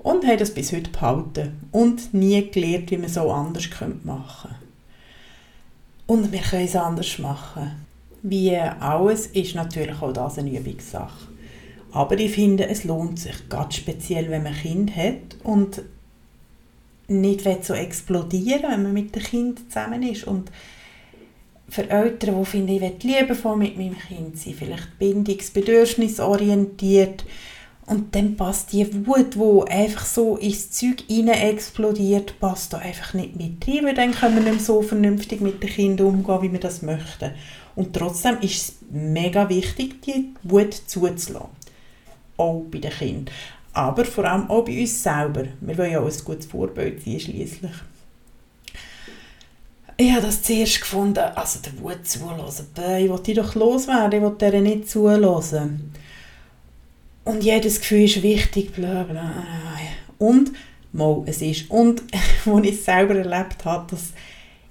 und 0.05 0.25
haben 0.25 0.39
das 0.39 0.55
bis 0.55 0.73
heute 0.73 0.91
behalten 0.91 1.69
und 1.73 2.15
nie 2.15 2.49
gelernt, 2.51 2.93
wie 2.93 2.99
man 2.99 3.09
so 3.09 3.33
anders 3.33 3.69
machen 4.05 4.05
könnte. 4.05 4.57
Und 6.07 6.31
wir 6.31 6.41
können 6.41 6.67
es 6.67 6.77
anders 6.77 7.19
machen. 7.19 7.87
Wie 8.23 8.55
alles 8.57 9.27
ist 9.29 9.55
natürlich 9.55 10.03
auch 10.03 10.13
das 10.13 10.37
eine 10.39 10.55
Übungssache. 10.57 11.29
Aber 11.91 12.19
ich 12.19 12.33
finde, 12.33 12.69
es 12.69 12.85
lohnt 12.85 13.19
sich, 13.19 13.49
ganz 13.49 13.77
speziell, 13.77 14.29
wenn 14.31 14.43
man 14.43 14.53
ein 14.53 14.61
Kind 14.61 14.95
hat 14.95 15.39
und 15.43 15.81
nicht 17.09 17.65
so 17.65 17.73
explodieren 17.73 18.71
wenn 18.71 18.83
man 18.83 18.93
mit 18.93 19.17
dem 19.17 19.23
Kind 19.23 19.73
zusammen 19.73 20.03
ist. 20.03 20.25
Und 20.25 20.53
für 21.69 21.89
Eltern, 21.89 22.39
die 22.39 22.45
finden, 22.45 22.69
ich 22.69 22.83
will 22.83 22.93
liebevoll 23.03 23.57
mit 23.57 23.79
meinem 23.79 23.97
Kind 23.99 24.39
sein, 24.39 24.53
vielleicht 24.55 24.99
bindungsbedürfnisorientiert, 24.99 27.25
und 27.87 28.15
dann 28.15 28.37
passt 28.37 28.73
die 28.73 29.07
Wut, 29.07 29.35
die 29.35 29.71
einfach 29.71 30.07
so 30.07 30.37
ins 30.37 30.71
Zeug 30.71 31.05
rein 31.11 31.29
explodiert, 31.29 32.39
passt 32.41 32.73
da 32.73 32.79
einfach 32.79 33.13
nicht 33.13 33.37
mit 33.37 33.67
rein, 33.69 33.85
weil 33.85 33.95
dann 33.95 34.13
können 34.13 34.43
wir 34.43 34.53
nicht 34.53 34.65
so 34.65 34.81
vernünftig 34.81 35.43
mit 35.43 35.63
den 35.63 35.69
Kindern 35.69 36.07
umgehen, 36.07 36.43
wie 36.43 36.53
wir 36.53 36.61
das 36.61 36.81
möchten. 36.81 37.33
Und 37.77 37.95
trotzdem 37.95 38.39
ist 38.41 38.57
es 38.57 38.75
mega 38.91 39.49
wichtig, 39.51 40.01
die 40.03 40.35
Wut 40.45 40.73
zuzulassen. 40.73 41.51
Auch 42.39 42.65
bei 42.71 42.79
den 42.79 42.91
Kindern. 42.91 43.35
Aber 43.75 44.05
vor 44.05 44.25
allem 44.25 44.49
auch 44.49 44.65
bei 44.65 44.81
uns 44.81 45.03
selber. 45.03 45.45
Wir 45.61 45.77
wollen 45.77 45.93
ja 45.93 46.01
auch 46.01 46.11
ein 46.11 46.25
gutes 46.25 46.47
Vorbild 46.47 47.05
sein, 47.05 47.21
schliesslich. 47.21 47.73
Ich 49.97 50.11
habe 50.11 50.23
das 50.23 50.43
zuerst 50.43 50.81
gefunden, 50.81 51.19
also 51.19 51.61
der 51.61 51.79
Wut 51.81 52.07
zulassen. 52.07 52.69
Ich 52.77 53.11
will 53.11 53.21
die 53.25 53.35
doch 53.35 53.55
loswerden, 53.55 54.25
ich 54.25 54.29
will 54.29 54.37
der 54.39 54.61
nicht 54.61 54.89
zulassen 54.89 55.93
und 57.25 57.43
jedes 57.43 57.81
Gefühl 57.81 58.05
ist 58.05 58.23
wichtig, 58.23 58.73
bla 58.73 59.05
bla. 59.05 59.45
Und, 60.19 60.53
mal, 60.93 61.23
es 61.27 61.43
ist, 61.43 61.71
und, 61.71 62.03
als 62.47 62.65
ich 62.67 62.73
es 62.73 62.85
selber 62.85 63.17
erlebt 63.17 63.65
habe, 63.65 63.87
dass 63.91 64.13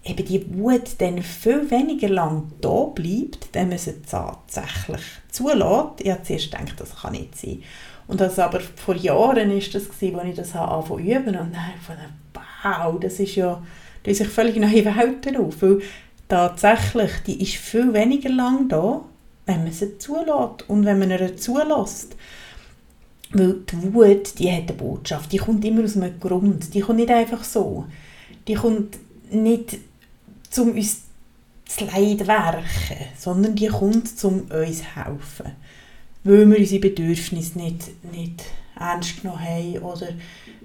eben 0.03 0.25
die 0.25 0.57
Wut 0.57 0.95
dann 0.99 1.21
viel 1.21 1.69
weniger 1.71 2.09
lang 2.09 2.51
da 2.61 2.83
bleibt, 2.85 3.49
wenn 3.53 3.69
man 3.69 3.77
sie 3.77 4.01
tatsächlich 4.01 5.01
zulässt. 5.31 5.99
Ich 5.99 6.11
habe 6.11 6.23
zuerst 6.23 6.51
gedacht, 6.51 6.73
das 6.77 6.95
kann 6.95 7.13
nicht 7.13 7.37
sein. 7.37 7.63
Und 8.07 8.19
das 8.19 8.37
aber 8.37 8.59
vor 8.59 8.95
Jahren 8.95 9.51
ist 9.57 9.73
das 9.73 9.89
als 9.89 10.01
ich 10.01 10.35
das 10.35 10.55
angefangen 10.55 10.87
zu 10.87 10.99
üben 10.99 11.35
und 11.37 11.53
dann 11.53 11.73
von 11.85 11.95
wow, 12.33 12.99
das 12.99 13.19
ist 13.19 13.35
ja, 13.35 13.61
da 14.03 14.13
sich 14.13 14.27
völlig 14.27 14.57
neue 14.57 14.85
Welten 14.85 15.37
auf, 15.37 15.61
weil 15.61 15.81
tatsächlich, 16.27 17.11
die 17.25 17.41
ist 17.41 17.55
viel 17.55 17.93
weniger 17.93 18.29
lang 18.29 18.67
da, 18.67 19.01
wenn 19.45 19.63
man 19.63 19.71
sie 19.71 19.97
zulässt 19.97 20.67
und 20.67 20.85
wenn 20.85 20.99
man 20.99 21.11
ihr 21.11 21.37
zulässt. 21.37 22.15
Weil 23.33 23.55
die 23.69 23.93
Wut, 23.93 24.37
die 24.37 24.51
hat 24.51 24.69
eine 24.69 24.73
Botschaft, 24.73 25.31
die 25.31 25.37
kommt 25.37 25.65
immer 25.65 25.83
aus 25.83 25.97
einem 25.97 26.19
Grund, 26.19 26.73
die 26.73 26.81
kommt 26.81 26.99
nicht 26.99 27.09
einfach 27.09 27.43
so. 27.43 27.85
Die 28.47 28.53
kommt 28.53 28.97
nicht, 29.31 29.77
um 30.57 30.71
uns 30.71 31.01
zu 31.65 31.85
Leid 31.85 32.27
werken, 32.27 32.63
sondern 33.17 33.55
die 33.55 33.67
kommt, 33.67 34.23
um 34.23 34.41
uns 34.41 34.77
zu 34.77 34.85
helfen. 34.95 35.51
Weil 36.23 36.49
wir 36.49 36.59
unsere 36.59 36.81
Bedürfnisse 36.81 37.57
nicht, 37.57 37.91
nicht 38.13 38.43
ernst 38.79 39.21
genommen 39.21 39.41
haben 39.41 39.79
oder 39.79 40.07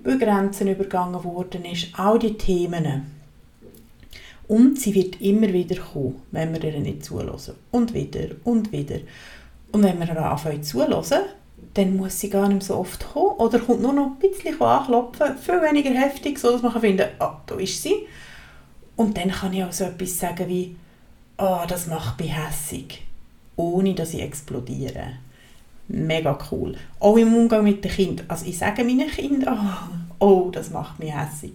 weil 0.05 0.19
Grenzen 0.19 0.69
übergangen 0.69 1.25
worden 1.25 1.65
ist. 1.65 1.89
All 1.95 2.19
diese 2.19 2.37
Themen. 2.37 3.19
Und 4.47 4.79
sie 4.81 4.95
wird 4.95 5.21
immer 5.21 5.53
wieder 5.53 5.77
kommen, 5.77 6.23
wenn 6.31 6.53
wir 6.53 6.65
ihr 6.65 6.81
nicht 6.81 7.05
zulassen. 7.05 7.55
Und 7.71 7.93
wieder 7.93 8.29
und 8.45 8.73
wieder. 8.73 9.01
Und 9.73 9.83
wenn 9.83 9.99
wir 9.99 10.09
ihr 10.09 10.25
anfangen 10.25 10.63
zulassen, 10.63 11.21
dann 11.75 11.97
muss 11.97 12.21
sie 12.21 12.31
gar 12.31 12.49
nicht 12.49 12.63
so 12.63 12.77
oft 12.77 13.13
kommen 13.13 13.37
oder 13.39 13.59
kommt 13.59 13.83
nur 13.83 13.93
noch 13.93 14.13
ein 14.13 14.19
bisschen 14.19 14.61
anklopfen, 14.61 15.37
viel 15.39 15.63
weniger 15.63 15.91
heftig, 15.91 16.39
so 16.39 16.53
dass 16.53 16.63
man 16.63 16.81
finden 16.81 17.09
kann, 17.19 17.29
ah, 17.29 17.41
da 17.47 17.57
ist 17.57 17.83
sie. 17.83 18.07
Und 18.97 19.17
dann 19.17 19.31
kann 19.31 19.53
ich 19.53 19.63
auch 19.63 19.73
so 19.73 19.85
etwas 19.85 20.19
sagen 20.19 20.49
wie, 20.49 20.77
oh, 21.39 21.61
das 21.69 21.87
macht 21.87 22.21
mich 22.21 22.33
hässig, 22.37 23.07
ohne 23.57 23.95
dass 23.95 24.15
ich 24.15 24.23
explodiere. 24.23 25.13
Mega 25.89 26.39
cool. 26.51 26.77
Auch 26.99 27.17
im 27.17 27.35
Umgang 27.35 27.65
mit 27.65 27.85
den 27.85 27.93
Kindern. 27.93 28.27
Also 28.29 28.47
ich 28.47 28.59
sage 28.59 28.85
meinen 28.85 29.09
Kindern, 29.09 29.59
oh, 30.21 30.25
oh 30.47 30.51
das 30.51 30.71
macht 30.71 30.99
mich 30.99 31.15
hässig. 31.15 31.53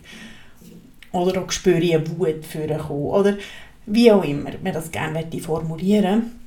Oder 1.12 1.44
auch 1.44 1.52
spüre 1.52 1.80
ich 1.80 1.96
eine 1.96 2.18
Wut 2.18 2.46
für 2.46 2.66
kommen. 2.78 3.06
Oder 3.06 3.38
wie 3.86 4.12
auch 4.12 4.24
immer 4.24 4.52
man 4.64 4.74
das 4.74 4.90
gerne 4.90 5.28
formulieren 5.42 6.43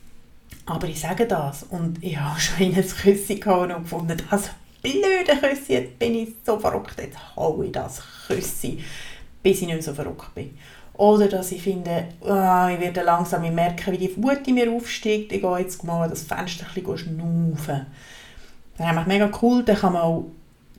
aber 0.67 0.89
ich 0.89 1.01
sage 1.01 1.27
das 1.27 1.63
und 1.63 2.03
ich 2.03 2.19
habe 2.19 2.39
schon 2.41 2.67
in 2.67 2.75
ein 2.75 2.87
Küssi 2.87 3.37
gehauen 3.37 3.71
und 3.71 3.85
gefunden, 3.85 4.21
das 4.31 4.51
blöde 4.83 5.41
Küssi, 5.41 5.73
jetzt 5.75 5.99
bin 5.99 6.15
ich 6.17 6.29
so 6.45 6.59
verrückt, 6.59 7.01
jetzt 7.01 7.37
haue 7.37 7.67
ich 7.67 7.73
das 7.73 8.03
Küssi, 8.27 8.85
bis 9.43 9.63
ich 9.63 9.69
nicht 9.69 9.85
so 9.85 9.95
verrückt 9.95 10.35
bin. 10.35 10.59
Oder 10.95 11.29
dass 11.29 11.53
ich 11.53 11.63
finde, 11.63 12.09
oh, 12.21 12.69
ich 12.73 12.81
werde 12.81 13.03
langsam 13.03 13.43
merken, 13.55 13.93
wie 13.93 13.99
die 13.99 14.17
Wut 14.17 14.49
in 14.49 14.55
mir 14.55 14.71
aufsteigt, 14.73 15.33
ich 15.33 15.43
gehe 15.43 15.59
jetzt 15.59 15.85
mal 15.85 16.09
das 16.09 16.23
Fenster 16.23 16.67
ein 16.67 16.83
bisschen 16.83 16.99
schnaufen. 16.99 17.87
Das 18.79 18.97
ist 18.97 19.07
mega 19.07 19.31
cool, 19.43 19.63
dann 19.63 19.77
kann 19.77 19.93
man 19.93 20.03
auch 20.03 20.25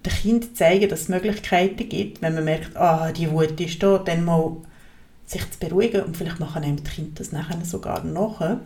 dem 0.05 0.11
Kind 0.11 0.57
zeigen, 0.57 0.89
dass 0.89 1.01
es 1.01 1.09
Möglichkeiten 1.09 1.87
gibt, 1.87 2.21
wenn 2.21 2.35
man 2.35 2.43
merkt, 2.45 2.75
ah, 2.75 3.11
die 3.11 3.31
Wut 3.31 3.59
ist 3.59 3.81
da, 3.81 3.99
dann 3.99 4.25
mal 4.25 4.57
sich 5.25 5.49
zu 5.51 5.59
beruhigen 5.59 6.03
und 6.03 6.17
vielleicht 6.17 6.39
machen 6.39 6.63
einem 6.63 6.77
die 6.77 6.89
Kinder 6.89 7.11
das 7.15 7.31
nachher 7.31 7.63
sogar 7.63 8.03
nachher. 8.03 8.59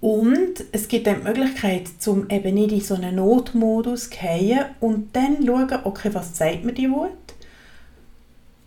Und 0.00 0.64
es 0.70 0.86
gibt 0.86 1.06
dann 1.06 1.20
die 1.20 1.24
Möglichkeit, 1.24 1.88
zum 1.98 2.30
eben 2.30 2.54
nicht 2.54 2.72
in 2.72 2.80
so 2.80 2.94
einen 2.94 3.16
Notmodus 3.16 4.04
zu 4.04 4.10
gehen 4.10 4.64
und 4.80 5.14
dann 5.14 5.44
schauen, 5.44 5.80
okay, 5.84 6.10
was 6.12 6.34
zeigt 6.34 6.64
mir 6.64 6.72
die 6.72 6.90
Wut? 6.90 7.10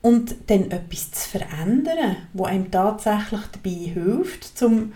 Und 0.01 0.35
dann 0.47 0.71
etwas 0.71 1.11
zu 1.11 1.29
verändern, 1.29 2.17
wo 2.33 2.45
einem 2.45 2.69
tatsächlich 2.69 3.41
dabei 3.53 3.69
hilft, 3.69 4.61
um 4.61 4.93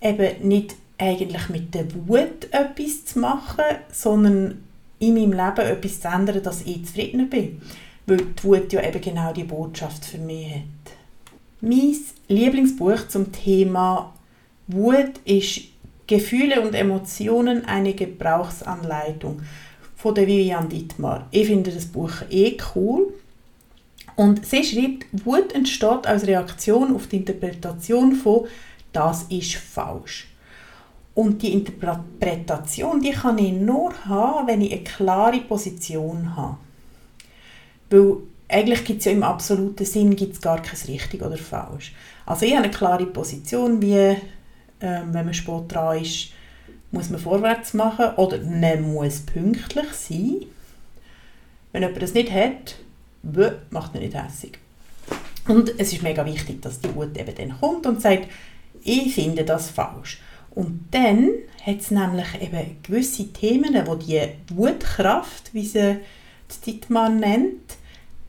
eben 0.00 0.48
nicht 0.48 0.76
eigentlich 0.98 1.48
mit 1.48 1.74
der 1.74 1.86
Wut 2.06 2.52
etwas 2.52 3.06
zu 3.06 3.18
machen, 3.18 3.64
sondern 3.90 4.62
in 5.00 5.14
meinem 5.14 5.32
Leben 5.32 5.68
etwas 5.68 6.00
zu 6.00 6.08
ändern, 6.08 6.42
dass 6.42 6.62
ich 6.62 6.84
zufriedener 6.84 7.24
bin. 7.24 7.60
Weil 8.06 8.18
die 8.18 8.44
Wut 8.44 8.72
ja 8.72 8.86
eben 8.86 9.00
genau 9.00 9.32
die 9.32 9.44
Botschaft 9.44 10.04
für 10.04 10.18
mich 10.18 10.54
hat. 10.54 10.62
Mein 11.60 11.96
Lieblingsbuch 12.28 13.08
zum 13.08 13.32
Thema 13.32 14.12
Wut 14.66 15.18
ist 15.24 15.62
Gefühle 16.06 16.60
und 16.60 16.74
Emotionen, 16.74 17.64
eine 17.64 17.94
Gebrauchsanleitung 17.94 19.42
von 19.96 20.14
der 20.14 20.26
Vivian 20.26 20.68
Dittmar. 20.68 21.26
Ich 21.30 21.46
finde 21.46 21.70
das 21.70 21.86
Buch 21.86 22.12
eh 22.30 22.56
cool. 22.74 23.12
Und 24.16 24.46
sie 24.46 24.62
schreibt, 24.62 25.06
Wut 25.24 25.52
entsteht 25.52 26.06
als 26.06 26.26
Reaktion 26.26 26.94
auf 26.94 27.08
die 27.08 27.16
Interpretation 27.16 28.14
von 28.14 28.46
«das 28.92 29.24
ist 29.24 29.56
falsch». 29.56 30.28
Und 31.14 31.42
die 31.42 31.52
Interpretation, 31.52 33.00
die 33.00 33.12
kann 33.12 33.38
ich 33.38 33.52
nur 33.52 33.92
haben, 34.04 34.48
wenn 34.48 34.60
ich 34.60 34.72
eine 34.72 34.82
klare 34.82 35.40
Position 35.40 36.36
habe. 36.36 36.56
Weil 37.90 38.16
eigentlich 38.48 38.84
gibt 38.84 38.98
es 39.00 39.04
ja 39.04 39.12
im 39.12 39.22
absoluten 39.22 39.84
Sinn 39.84 40.16
gibt's 40.16 40.40
gar 40.40 40.60
kein 40.60 40.78
richtig 40.88 41.22
oder 41.22 41.36
falsch. 41.36 41.94
Also 42.26 42.46
ich 42.46 42.52
habe 42.52 42.64
eine 42.64 42.72
klare 42.72 43.06
Position, 43.06 43.80
wie 43.80 44.16
ähm, 44.84 45.14
wenn 45.14 45.24
man 45.24 45.34
spät 45.34 45.62
dran 45.68 46.00
ist, 46.00 46.28
muss 46.90 47.10
man 47.10 47.20
vorwärts 47.20 47.74
machen 47.74 48.14
oder 48.16 48.38
man 48.38 48.92
muss 48.92 49.20
pünktlich 49.20 49.90
sein. 49.92 50.42
Wenn 51.72 51.82
jemand 51.82 52.02
das 52.02 52.14
nicht 52.14 52.30
hat, 52.30 52.76
macht 53.70 53.94
er 53.94 54.00
nicht 54.00 54.14
hässig. 54.14 54.58
Und 55.48 55.78
es 55.78 55.92
ist 55.92 56.02
mega 56.02 56.24
wichtig, 56.24 56.62
dass 56.62 56.80
die 56.80 56.94
Wut 56.94 57.16
eben 57.18 57.34
dann 57.34 57.58
kommt 57.58 57.86
und 57.86 58.00
sagt, 58.00 58.28
ich 58.82 59.14
finde 59.14 59.44
das 59.44 59.70
falsch. 59.70 60.20
Und 60.50 60.88
dann 60.92 61.30
hat 61.64 61.80
es 61.80 61.90
nämlich 61.90 62.26
eben 62.40 62.76
gewisse 62.82 63.32
Themen, 63.32 63.86
wo 63.86 63.94
die 63.96 64.20
Wutkraft, 64.50 65.52
wie 65.52 65.66
sie 65.66 65.96
Dittmann 66.66 67.18
nennt, 67.18 67.76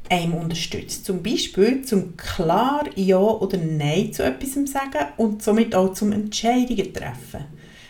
einem 0.10 0.34
unterstützt. 0.34 1.06
Zum 1.06 1.24
Beispiel 1.24 1.84
zum 1.84 2.18
klar 2.18 2.86
Ja 2.96 3.18
oder 3.18 3.58
Nein 3.58 4.14
zu 4.14 4.24
etwas 4.24 4.54
sagen 4.72 5.06
und 5.18 5.44
somit 5.44 5.76
auch 5.76 5.94
zum 5.94 6.12
Entscheidungen 6.12 6.94
treffen. 6.94 7.46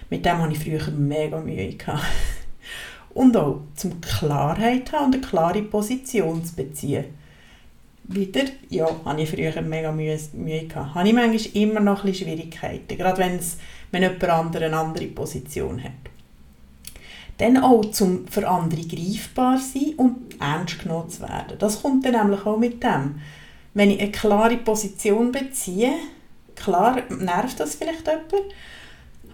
Mit 0.10 0.26
dem 0.26 0.38
hatte 0.38 0.54
ich 0.54 0.60
früher 0.60 0.92
mega 0.92 1.40
Mühe. 1.40 1.74
Gehabt. 1.74 2.04
Und 3.14 3.38
auch 3.38 3.62
zum 3.76 4.02
Klarheit 4.02 4.92
haben 4.92 5.06
und 5.06 5.16
eine 5.16 5.24
klare 5.24 5.62
Position 5.62 6.44
zu 6.44 6.54
beziehen. 6.54 7.06
wieder, 8.04 8.44
ja, 8.70 8.88
habe 9.06 9.22
ich 9.22 9.30
früher 9.30 9.62
mega 9.62 9.92
Mühe, 9.92 10.20
Mühe 10.34 10.66
gehabt. 10.66 10.96
Habe 10.96 11.08
ich 11.08 11.14
manchmal 11.14 11.64
immer 11.64 11.80
noch 11.80 12.04
ein 12.04 12.12
bisschen 12.12 12.28
Schwierigkeiten, 12.28 12.98
gerade 12.98 13.20
wenn's, 13.20 13.58
wenn 13.92 14.04
jemand 14.04 14.24
andere 14.26 14.66
eine 14.66 14.78
andere 14.78 15.08
Position 15.08 15.82
hat. 15.82 15.92
Dann 17.38 17.58
auch 17.58 17.86
zum 17.92 18.28
für 18.28 18.48
andere 18.48 18.82
greifbar 18.82 19.58
sein 19.58 19.94
und 19.98 20.40
ernst 20.40 20.80
genommen 20.80 21.10
zu 21.10 21.22
werden. 21.22 21.58
Das 21.60 21.82
kommt 21.82 22.06
dann 22.06 22.14
nämlich 22.14 22.46
auch 22.46 22.58
mit 22.58 22.82
dem. 22.84 23.20
Wenn 23.74 23.92
ich 23.92 24.00
eine 24.00 24.12
klare 24.12 24.58
Position 24.58 25.32
beziehe, 25.32 25.92
klar 26.56 27.02
nervt 27.10 27.60
das 27.60 27.76
vielleicht 27.76 28.08
jemand, 28.08 28.34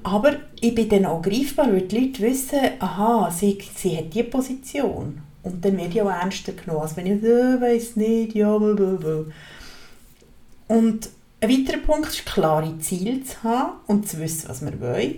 aber 0.04 0.38
ich 0.60 0.74
bin 0.74 0.90
dann 0.90 1.06
auch 1.06 1.22
greifbar, 1.22 1.72
weil 1.72 1.82
die 1.82 2.00
Leute 2.00 2.24
wissen, 2.24 2.60
aha, 2.80 3.30
sie, 3.30 3.58
sie 3.76 3.98
hat 3.98 4.14
diese 4.14 4.26
Position. 4.26 5.22
Und 5.44 5.64
dann 5.64 5.78
werde 5.78 5.94
ich 5.94 6.02
auch 6.02 6.10
ernster 6.10 6.54
genommen, 6.54 6.82
als 6.82 6.98
wenn 6.98 7.06
ich 7.06 7.24
äh, 7.24 7.62
weiss 7.62 7.96
nicht, 7.96 8.36
ja, 8.36 8.58
blablabla. 8.58 9.26
Und 10.68 11.10
ein 11.42 11.50
weiterer 11.50 11.80
Punkt 11.80 12.10
ist, 12.10 12.26
klare 12.26 12.78
Ziele 12.80 13.24
zu 13.24 13.44
haben 13.44 13.74
und 13.88 14.08
zu 14.08 14.20
wissen, 14.20 14.50
was 14.50 14.62
wir 14.62 14.80
wollen. 14.80 15.16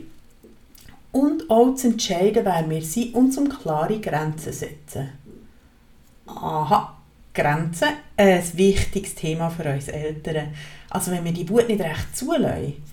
Und 1.14 1.50
auch 1.50 1.76
zu 1.76 1.88
entscheiden, 1.88 2.44
wer 2.44 2.70
wir 2.70 2.82
sind 2.82 3.16
und 3.16 3.32
zum 3.32 3.48
klare 3.48 4.00
Grenzen 4.00 4.52
setzen. 4.52 5.10
Aha, 6.26 6.98
Grenzen, 7.34 7.90
ein 8.18 8.44
wichtiges 8.56 9.16
Thema 9.16 9.50
für 9.50 9.72
uns 9.72 9.88
Eltern. 9.88 10.50
Also 10.90 11.12
wenn 11.12 11.24
wir 11.24 11.32
die 11.32 11.48
Wut 11.50 11.70
nicht 11.70 11.82
recht 11.82 12.16
zulassen, 12.16 12.84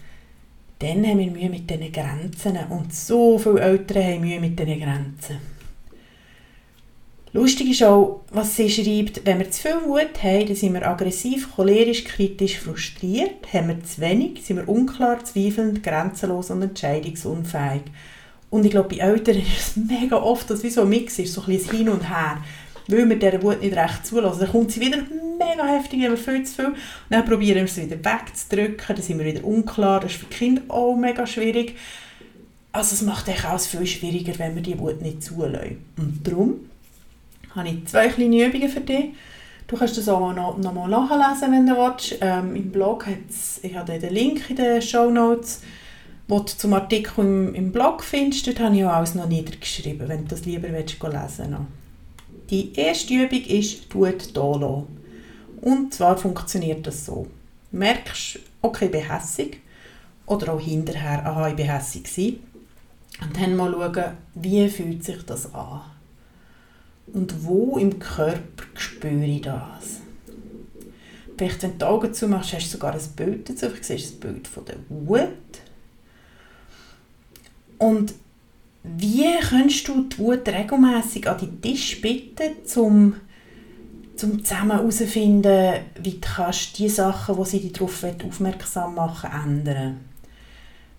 dann 0.78 1.06
haben 1.06 1.18
wir 1.18 1.30
Mühe 1.30 1.50
mit 1.50 1.68
diesen 1.68 1.92
Grenzen. 1.92 2.56
Und 2.68 2.94
so 2.94 3.38
viele 3.38 3.60
Eltern 3.60 4.04
haben 4.04 4.20
Mühe 4.20 4.40
mit 4.40 4.58
diesen 4.58 4.80
Grenzen. 4.80 5.59
Lustig 7.32 7.70
ist 7.70 7.84
auch, 7.84 8.22
was 8.32 8.56
sie 8.56 8.68
schreibt, 8.68 9.24
wenn 9.24 9.38
wir 9.38 9.50
zu 9.52 9.62
viel 9.62 9.76
Wut 9.86 10.20
haben, 10.20 10.46
dann 10.46 10.56
sind 10.56 10.74
wir 10.74 10.88
aggressiv, 10.88 11.54
cholerisch, 11.54 12.02
kritisch, 12.02 12.58
frustriert. 12.58 13.52
Haben 13.52 13.68
wir 13.68 13.84
zu 13.84 14.00
wenig, 14.00 14.42
sind 14.42 14.56
wir 14.56 14.68
unklar, 14.68 15.24
zweifelnd, 15.24 15.80
grenzenlos 15.80 16.50
und 16.50 16.62
entscheidungsunfähig. 16.62 17.82
Und 18.50 18.64
ich 18.64 18.72
glaube, 18.72 18.96
bei 18.96 18.96
Eltern 18.96 19.36
ist 19.38 19.58
es 19.58 19.76
mega 19.76 20.16
oft, 20.16 20.50
dass 20.50 20.64
wie 20.64 20.70
so 20.70 20.82
ein 20.82 20.88
Mix 20.88 21.20
ist, 21.20 21.32
so 21.32 21.42
ein 21.42 21.46
bisschen 21.46 21.76
Hin 21.76 21.88
und 21.88 22.08
Her. 22.08 22.38
Weil 22.88 23.08
wir 23.08 23.16
dieser 23.16 23.40
Wut 23.42 23.60
nicht 23.60 23.76
recht 23.76 24.04
zulassen. 24.04 24.40
Dann 24.40 24.50
kommt 24.50 24.72
sie 24.72 24.80
wieder 24.80 24.98
mega 25.38 25.64
heftig, 25.64 26.02
haben 26.02 26.10
wir 26.10 26.16
viel 26.16 26.42
zu 26.42 26.54
viel. 26.56 26.66
Und 26.66 26.76
dann 27.10 27.24
probieren 27.24 27.60
wir 27.60 27.68
sie 27.68 27.88
wieder 27.88 28.04
wegzudrücken, 28.04 28.96
dann 28.96 29.02
sind 29.02 29.18
wir 29.18 29.26
wieder 29.26 29.44
unklar. 29.44 30.00
Das 30.00 30.10
ist 30.10 30.18
für 30.18 30.26
die 30.26 30.34
Kinder 30.34 30.62
auch 30.66 30.96
mega 30.96 31.24
schwierig. 31.28 31.76
Also 32.72 32.94
es 32.94 33.02
macht 33.02 33.28
alles 33.44 33.68
viel 33.68 33.86
schwieriger, 33.86 34.36
wenn 34.38 34.56
wir 34.56 34.62
die 34.62 34.78
Wut 34.80 35.00
nicht 35.00 35.22
zulassen. 35.22 35.78
Und 35.96 36.26
darum 36.26 36.69
habe 37.54 37.68
ich 37.68 37.86
zwei 37.86 38.08
kleine 38.08 38.46
Übungen 38.46 38.68
für 38.68 38.80
dich. 38.80 39.10
Du 39.66 39.76
kannst 39.76 39.96
das 39.96 40.08
auch 40.08 40.32
noch, 40.32 40.58
noch 40.58 40.74
mal 40.74 40.88
nachlesen, 40.88 41.52
wenn 41.52 41.66
du 41.66 41.76
willst. 41.76 42.16
Ähm, 42.20 42.56
Im 42.56 42.72
Blog 42.72 43.06
hat's, 43.06 43.60
ich 43.62 43.76
habe 43.76 43.98
den 43.98 44.12
Link 44.12 44.50
in 44.50 44.56
den 44.56 44.82
Show 44.82 45.10
Notes, 45.10 45.62
wo 46.26 46.40
du 46.40 46.46
zum 46.46 46.72
Artikel 46.74 47.20
im, 47.20 47.54
im 47.54 47.72
Blog 47.72 48.02
findest. 48.02 48.46
Dort 48.46 48.60
habe 48.60 48.76
ich 48.76 48.84
auch 48.84 48.94
alles 48.94 49.14
noch 49.14 49.28
niedergeschrieben, 49.28 50.08
wenn 50.08 50.24
du 50.24 50.30
das 50.30 50.44
lieber 50.44 50.68
willst, 50.72 51.00
lesen 51.00 51.50
noch. 51.50 51.66
Die 52.50 52.74
erste 52.74 53.14
Übung 53.14 53.44
ist 53.44 53.88
«Tut 53.90 54.36
da 54.36 54.84
Und 55.60 55.94
zwar 55.94 56.16
funktioniert 56.16 56.84
das 56.84 57.06
so. 57.06 57.28
Du 57.70 57.76
merkst, 57.78 58.40
okay, 58.62 58.86
ich 58.86 58.90
bin 58.90 59.08
hässig. 59.08 59.60
Oder 60.26 60.54
auch 60.54 60.60
hinterher, 60.60 61.24
aha, 61.24 61.48
ich 61.48 61.54
bin 61.54 61.66
hässig 61.66 62.40
Und 63.22 63.40
dann 63.40 63.54
mal 63.54 63.70
schauen, 63.70 64.16
wie 64.34 64.68
fühlt 64.68 65.04
sich 65.04 65.24
das 65.24 65.54
an 65.54 65.82
und 67.12 67.44
wo 67.44 67.76
im 67.78 67.98
Körper 67.98 68.64
spüre 68.74 69.24
ich 69.24 69.42
das. 69.42 70.00
Vielleicht, 71.36 71.62
wenn 71.62 71.72
du 71.72 71.78
die 71.78 71.84
Augen 71.84 72.12
zumachst, 72.12 72.52
hast 72.52 72.66
du 72.66 72.72
sogar 72.72 72.92
ein 72.92 73.00
Bild 73.16 73.48
dazu. 73.48 73.66
Ich 73.74 73.86
sehe 73.86 73.96
das 73.96 74.12
Bild 74.12 74.46
von 74.46 74.64
der 74.66 74.76
Wut. 74.88 75.28
Und 77.78 78.12
wie 78.82 79.38
kannst 79.40 79.88
du 79.88 80.02
die 80.02 80.18
Wut 80.18 80.46
regelmäßig 80.46 81.28
an 81.28 81.38
den 81.38 81.62
Tisch 81.62 82.00
bitten, 82.02 82.52
um, 82.76 83.16
um 84.22 84.44
zusammen 84.44 84.72
herauszufinden, 84.72 85.80
wie 86.02 86.20
du 86.20 86.50
die 86.76 86.88
Sachen, 86.90 87.36
die 87.36 87.48
sie 87.48 87.60
dich 87.60 87.72
darauf 87.72 88.04
aufmerksam 88.04 88.94
machen 88.94 89.30
ändern? 89.32 90.00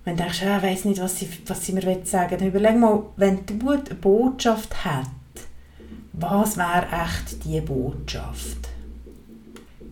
Wenn 0.03 0.17
du 0.17 0.23
denkst, 0.23 0.41
ah, 0.43 0.57
ich 0.57 0.63
weiss 0.63 0.85
nicht, 0.85 0.99
was 0.99 1.19
sie, 1.19 1.29
was 1.45 1.63
sie 1.63 1.73
mir 1.73 1.99
sagen 2.03 2.37
dann 2.39 2.47
überleg 2.47 2.77
mal, 2.77 3.03
wenn 3.17 3.45
die 3.45 3.61
Wut 3.61 3.91
eine 3.91 3.99
Botschaft 3.99 4.83
hat, 4.83 5.05
was 6.21 6.57
wäre 6.57 6.87
echt 6.91 7.43
diese 7.43 7.61
Botschaft? 7.61 8.69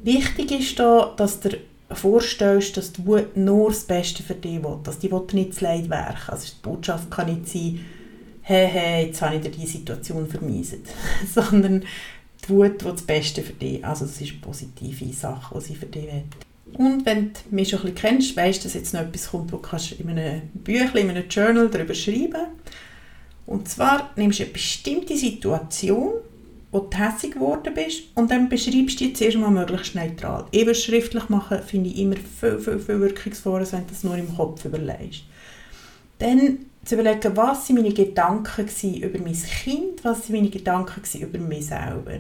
Wichtig 0.04 0.52
ist 0.52 0.80
da, 0.80 1.14
dass 1.18 1.40
du 1.40 1.58
vorstellst, 1.92 2.78
dass 2.78 2.94
die 2.94 3.06
Wut 3.06 3.36
nur 3.36 3.70
das 3.70 3.84
Beste 3.84 4.24
für 4.24 4.36
dich 4.36 4.64
will, 4.64 4.80
dass 4.84 5.00
die 5.00 5.12
Wut 5.12 5.34
nicht 5.34 5.56
zu 5.56 5.66
leid 5.66 5.90
wäre. 5.90 6.18
Also 6.28 6.48
die 6.48 6.62
Botschaft 6.62 7.10
kann 7.10 7.34
nicht 7.34 7.50
sein, 7.50 7.84
hey, 8.42 8.68
hey, 8.68 9.06
jetzt 9.08 9.22
habe 9.22 9.36
ich 9.36 9.42
dir 9.42 9.50
diese 9.50 9.78
Situation 9.78 10.28
vermiesen, 10.28 10.84
sondern 11.34 11.84
die 12.44 12.50
Wut 12.50 12.84
will 12.84 12.92
das 12.92 13.02
Beste 13.02 13.42
für 13.42 13.54
dich. 13.54 13.84
Also 13.84 14.06
das 14.06 14.22
ist 14.22 14.32
eine 14.32 14.40
positive 14.42 15.14
Sache, 15.14 15.56
die 15.58 15.66
sie 15.66 15.76
für 15.76 15.88
dich 15.88 16.06
will. 16.06 16.24
Und 16.74 17.06
wenn 17.06 17.34
du 17.34 17.40
mich 17.50 17.70
schon 17.70 17.80
ein 17.80 17.94
bisschen 17.94 18.10
kennst, 18.10 18.38
weißt 18.38 18.60
du, 18.60 18.64
dass 18.68 18.76
jetzt 18.76 18.94
noch 18.94 19.02
etwas 19.02 19.32
kommt, 19.32 19.52
wo 19.52 19.58
du 19.58 19.78
in 19.98 20.10
einem 20.10 20.42
Büchlein, 20.54 21.10
in 21.10 21.18
einem 21.18 21.30
Journal 21.30 21.68
darüber 21.70 21.96
schreiben 21.96 22.34
kannst. 22.34 22.76
Und 23.50 23.68
zwar 23.68 24.12
nimmst 24.16 24.38
du 24.38 24.44
eine 24.44 24.54
bestimmte 24.54 25.18
Situation, 25.18 26.12
wo 26.72 26.82
du 26.82 26.96
hässlich 26.96 27.32
geworden 27.32 27.74
bist 27.74 28.04
und 28.14 28.30
dann 28.30 28.48
beschreibst 28.48 29.02
du 29.02 29.06
die 29.06 29.14
zuerst 29.14 29.38
mal 29.40 29.50
möglichst 29.50 29.96
neutral. 29.96 30.46
Eben 30.52 30.76
schriftlich 30.76 31.30
machen 31.30 31.58
finde 31.66 31.90
ich 31.90 31.98
immer 31.98 32.16
viel, 32.16 32.60
viel, 32.60 32.78
viel 32.78 33.00
wirkungsvoller, 33.00 33.66
wenn 33.72 33.88
du 33.88 33.90
das 33.90 34.04
nur 34.04 34.16
im 34.18 34.36
Kopf 34.36 34.66
überlegst. 34.66 35.24
Dann 36.20 36.60
zu 36.86 36.94
überlegen, 36.94 37.36
was 37.36 37.68
waren 37.68 37.76
meine 37.78 37.92
Gedanken 37.92 38.70
über 39.02 39.20
mein 39.20 39.34
Kind, 39.34 40.04
was 40.04 40.30
waren 40.30 40.36
meine 40.36 40.50
Gedanken 40.52 41.20
über 41.20 41.40
mich 41.40 41.66
selber. 41.66 42.20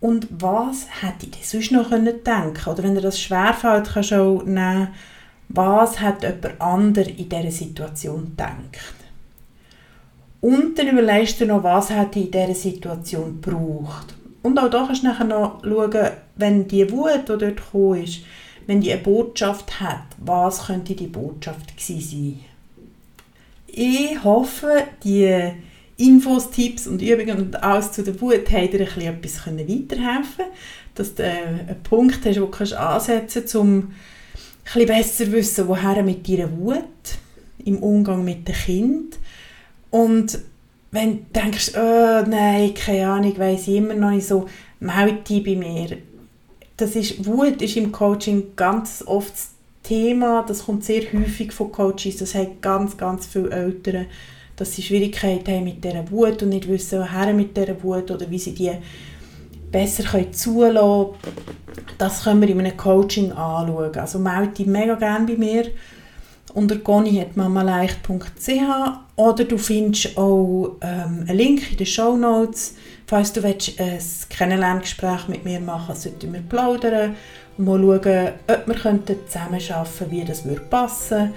Und 0.00 0.26
was 0.28 0.88
hätte 1.02 1.26
ich 1.26 1.30
denn 1.30 1.42
sonst 1.44 1.70
noch 1.70 1.90
denken 1.90 2.24
können? 2.24 2.52
Oder 2.66 2.82
wenn 2.82 2.96
dir 2.96 3.00
das 3.00 3.20
schwerfällt, 3.20 3.90
kannst 3.94 4.10
du 4.10 4.16
auch 4.16 4.42
nehmen, 4.42 4.88
was 5.50 6.00
hat 6.00 6.24
jemand 6.24 6.60
anderes 6.60 7.12
in 7.16 7.28
dieser 7.28 7.50
Situation 7.52 8.24
gedacht. 8.24 9.05
Und 10.46 10.78
dann 10.78 10.86
überlegst 10.86 11.40
du 11.40 11.44
noch, 11.44 11.64
was 11.64 11.90
hätte 11.90 12.20
in 12.20 12.30
dieser 12.30 12.54
Situation 12.54 13.40
gebraucht. 13.42 14.14
Und 14.44 14.56
auch 14.60 14.70
da 14.70 14.86
kannst 14.86 15.02
du 15.02 15.08
nachher 15.08 15.24
noch 15.24 15.60
schauen, 15.64 16.10
wenn 16.36 16.68
die 16.68 16.88
Wut, 16.92 17.22
die 17.24 17.26
dort 17.26 17.56
gekommen 17.56 18.04
ist, 18.04 18.20
wenn 18.68 18.80
die 18.80 18.92
eine 18.92 19.02
Botschaft 19.02 19.80
hat, 19.80 20.04
was 20.18 20.66
könnte 20.66 20.94
die 20.94 21.08
Botschaft 21.08 21.76
gewesen 21.76 22.00
sein? 22.00 22.40
Ich 23.66 24.22
hoffe, 24.22 24.84
die 25.02 25.50
Infos, 25.96 26.52
Tipps 26.52 26.86
und 26.86 27.02
Übungen 27.02 27.38
und 27.38 27.60
alles 27.60 27.90
zu 27.90 28.04
der 28.04 28.20
Wut 28.20 28.48
haben 28.52 28.70
dir 28.70 28.86
ein 28.86 29.20
bisschen 29.20 29.48
etwas 29.48 29.48
weiterhelfen 29.48 30.44
Dass 30.94 31.16
du 31.16 31.24
einen 31.24 31.82
Punkt 31.82 32.24
hast, 32.24 32.40
wo 32.40 32.46
du 32.46 32.78
ansetzen 32.78 33.40
kannst, 33.40 33.56
um 33.56 33.92
ein 34.76 34.86
besser 34.86 35.24
zu 35.24 35.32
wissen, 35.32 35.66
woher 35.66 36.04
mit 36.04 36.28
deiner 36.28 36.56
Wut 36.56 36.84
im 37.64 37.78
Umgang 37.82 38.24
mit 38.24 38.46
dem 38.46 38.54
Kind 38.54 39.18
und 39.96 40.38
wenn 40.90 41.18
du 41.18 41.40
denkst, 41.40 41.72
oh, 41.74 42.22
nein, 42.28 42.74
keine 42.74 43.08
Ahnung, 43.08 43.38
weiss 43.38 43.66
ich 43.66 43.76
immer 43.76 43.94
noch 43.94 44.10
nicht 44.10 44.26
so, 44.26 44.46
melde 44.78 45.22
dich 45.22 45.42
bei 45.42 45.56
mir. 45.56 45.96
Das 46.76 46.94
ist, 46.96 47.24
Wut 47.26 47.62
ist 47.62 47.76
im 47.76 47.92
Coaching 47.92 48.54
ganz 48.56 49.02
oft 49.06 49.32
das 49.32 49.50
Thema, 49.82 50.44
das 50.46 50.66
kommt 50.66 50.84
sehr 50.84 51.02
häufig 51.12 51.52
von 51.52 51.72
Coaches, 51.72 52.18
das 52.18 52.34
haben 52.34 52.60
ganz, 52.60 52.96
ganz 52.98 53.26
viele 53.26 53.50
Eltern, 53.50 54.06
dass 54.56 54.74
sie 54.74 54.82
Schwierigkeiten 54.82 55.50
haben 55.50 55.64
mit 55.64 55.82
dieser 55.82 56.10
Wut 56.10 56.42
und 56.42 56.50
nicht 56.50 56.68
wissen, 56.68 57.00
woher 57.00 57.32
mit 57.32 57.56
dieser 57.56 57.82
Wut 57.82 58.10
oder 58.10 58.30
wie 58.30 58.38
sie 58.38 58.54
die 58.54 58.72
besser 59.72 60.02
können 60.04 60.32
zulassen 60.32 60.76
können. 60.76 61.86
Das 61.96 62.24
können 62.24 62.42
wir 62.42 62.48
in 62.50 62.60
einem 62.60 62.76
Coaching 62.76 63.32
anschauen. 63.32 63.96
Also 63.96 64.18
melde 64.18 64.52
dich 64.52 64.66
mega 64.66 64.94
gerne 64.94 65.26
bei 65.26 65.36
mir 65.36 65.70
unter 66.54 66.78
conny.mamaleicht.ch 66.78 68.50
oder 69.16 69.44
du 69.44 69.58
findest 69.58 70.16
auch 70.16 70.76
ähm, 70.80 71.24
einen 71.26 71.36
Link 71.36 71.72
in 71.72 71.76
den 71.78 71.86
Show 71.86 72.16
Notes. 72.16 72.74
Falls 73.06 73.32
du 73.32 73.42
willst, 73.42 73.80
ein 73.80 73.98
Kennenlerngespräch 74.28 75.28
mit 75.28 75.44
mir 75.44 75.60
machen 75.60 75.94
sollten 75.94 76.32
wir 76.32 76.40
plaudern 76.40 77.14
und 77.58 77.64
mal 77.64 77.78
schauen, 77.78 77.96
ob 77.96 78.04
wir 78.04 78.34
zusammenarbeiten 79.26 79.86
könnten, 79.86 80.10
wie 80.10 80.24
das 80.24 80.44
würde 80.44 80.60
passen 80.62 81.32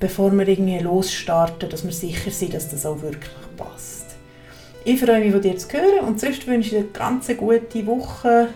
bevor 0.00 0.32
wir 0.32 0.46
irgendwie 0.46 0.78
losstarten, 0.78 1.68
dass 1.68 1.84
wir 1.84 1.92
sicher 1.92 2.30
sind, 2.30 2.54
dass 2.54 2.70
das 2.70 2.86
auch 2.86 3.02
wirklich 3.02 3.30
passt. 3.56 4.06
Ich 4.84 5.00
freue 5.00 5.20
mich, 5.20 5.32
von 5.32 5.42
dir 5.42 5.56
zu 5.56 5.68
hören 5.72 6.06
und 6.06 6.20
sonst 6.20 6.46
wünsche 6.46 6.68
ich 6.68 6.70
dir 6.70 6.78
eine 6.78 6.88
ganz 6.88 7.28
gute 7.36 7.86
Woche 7.86 8.48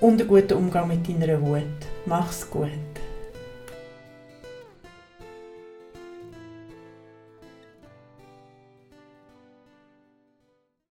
und 0.00 0.20
einen 0.20 0.28
guten 0.28 0.54
Umgang 0.54 0.88
mit 0.88 1.08
deiner 1.08 1.40
Wut. 1.42 1.62
Mach's 2.06 2.48
gut. 2.48 2.89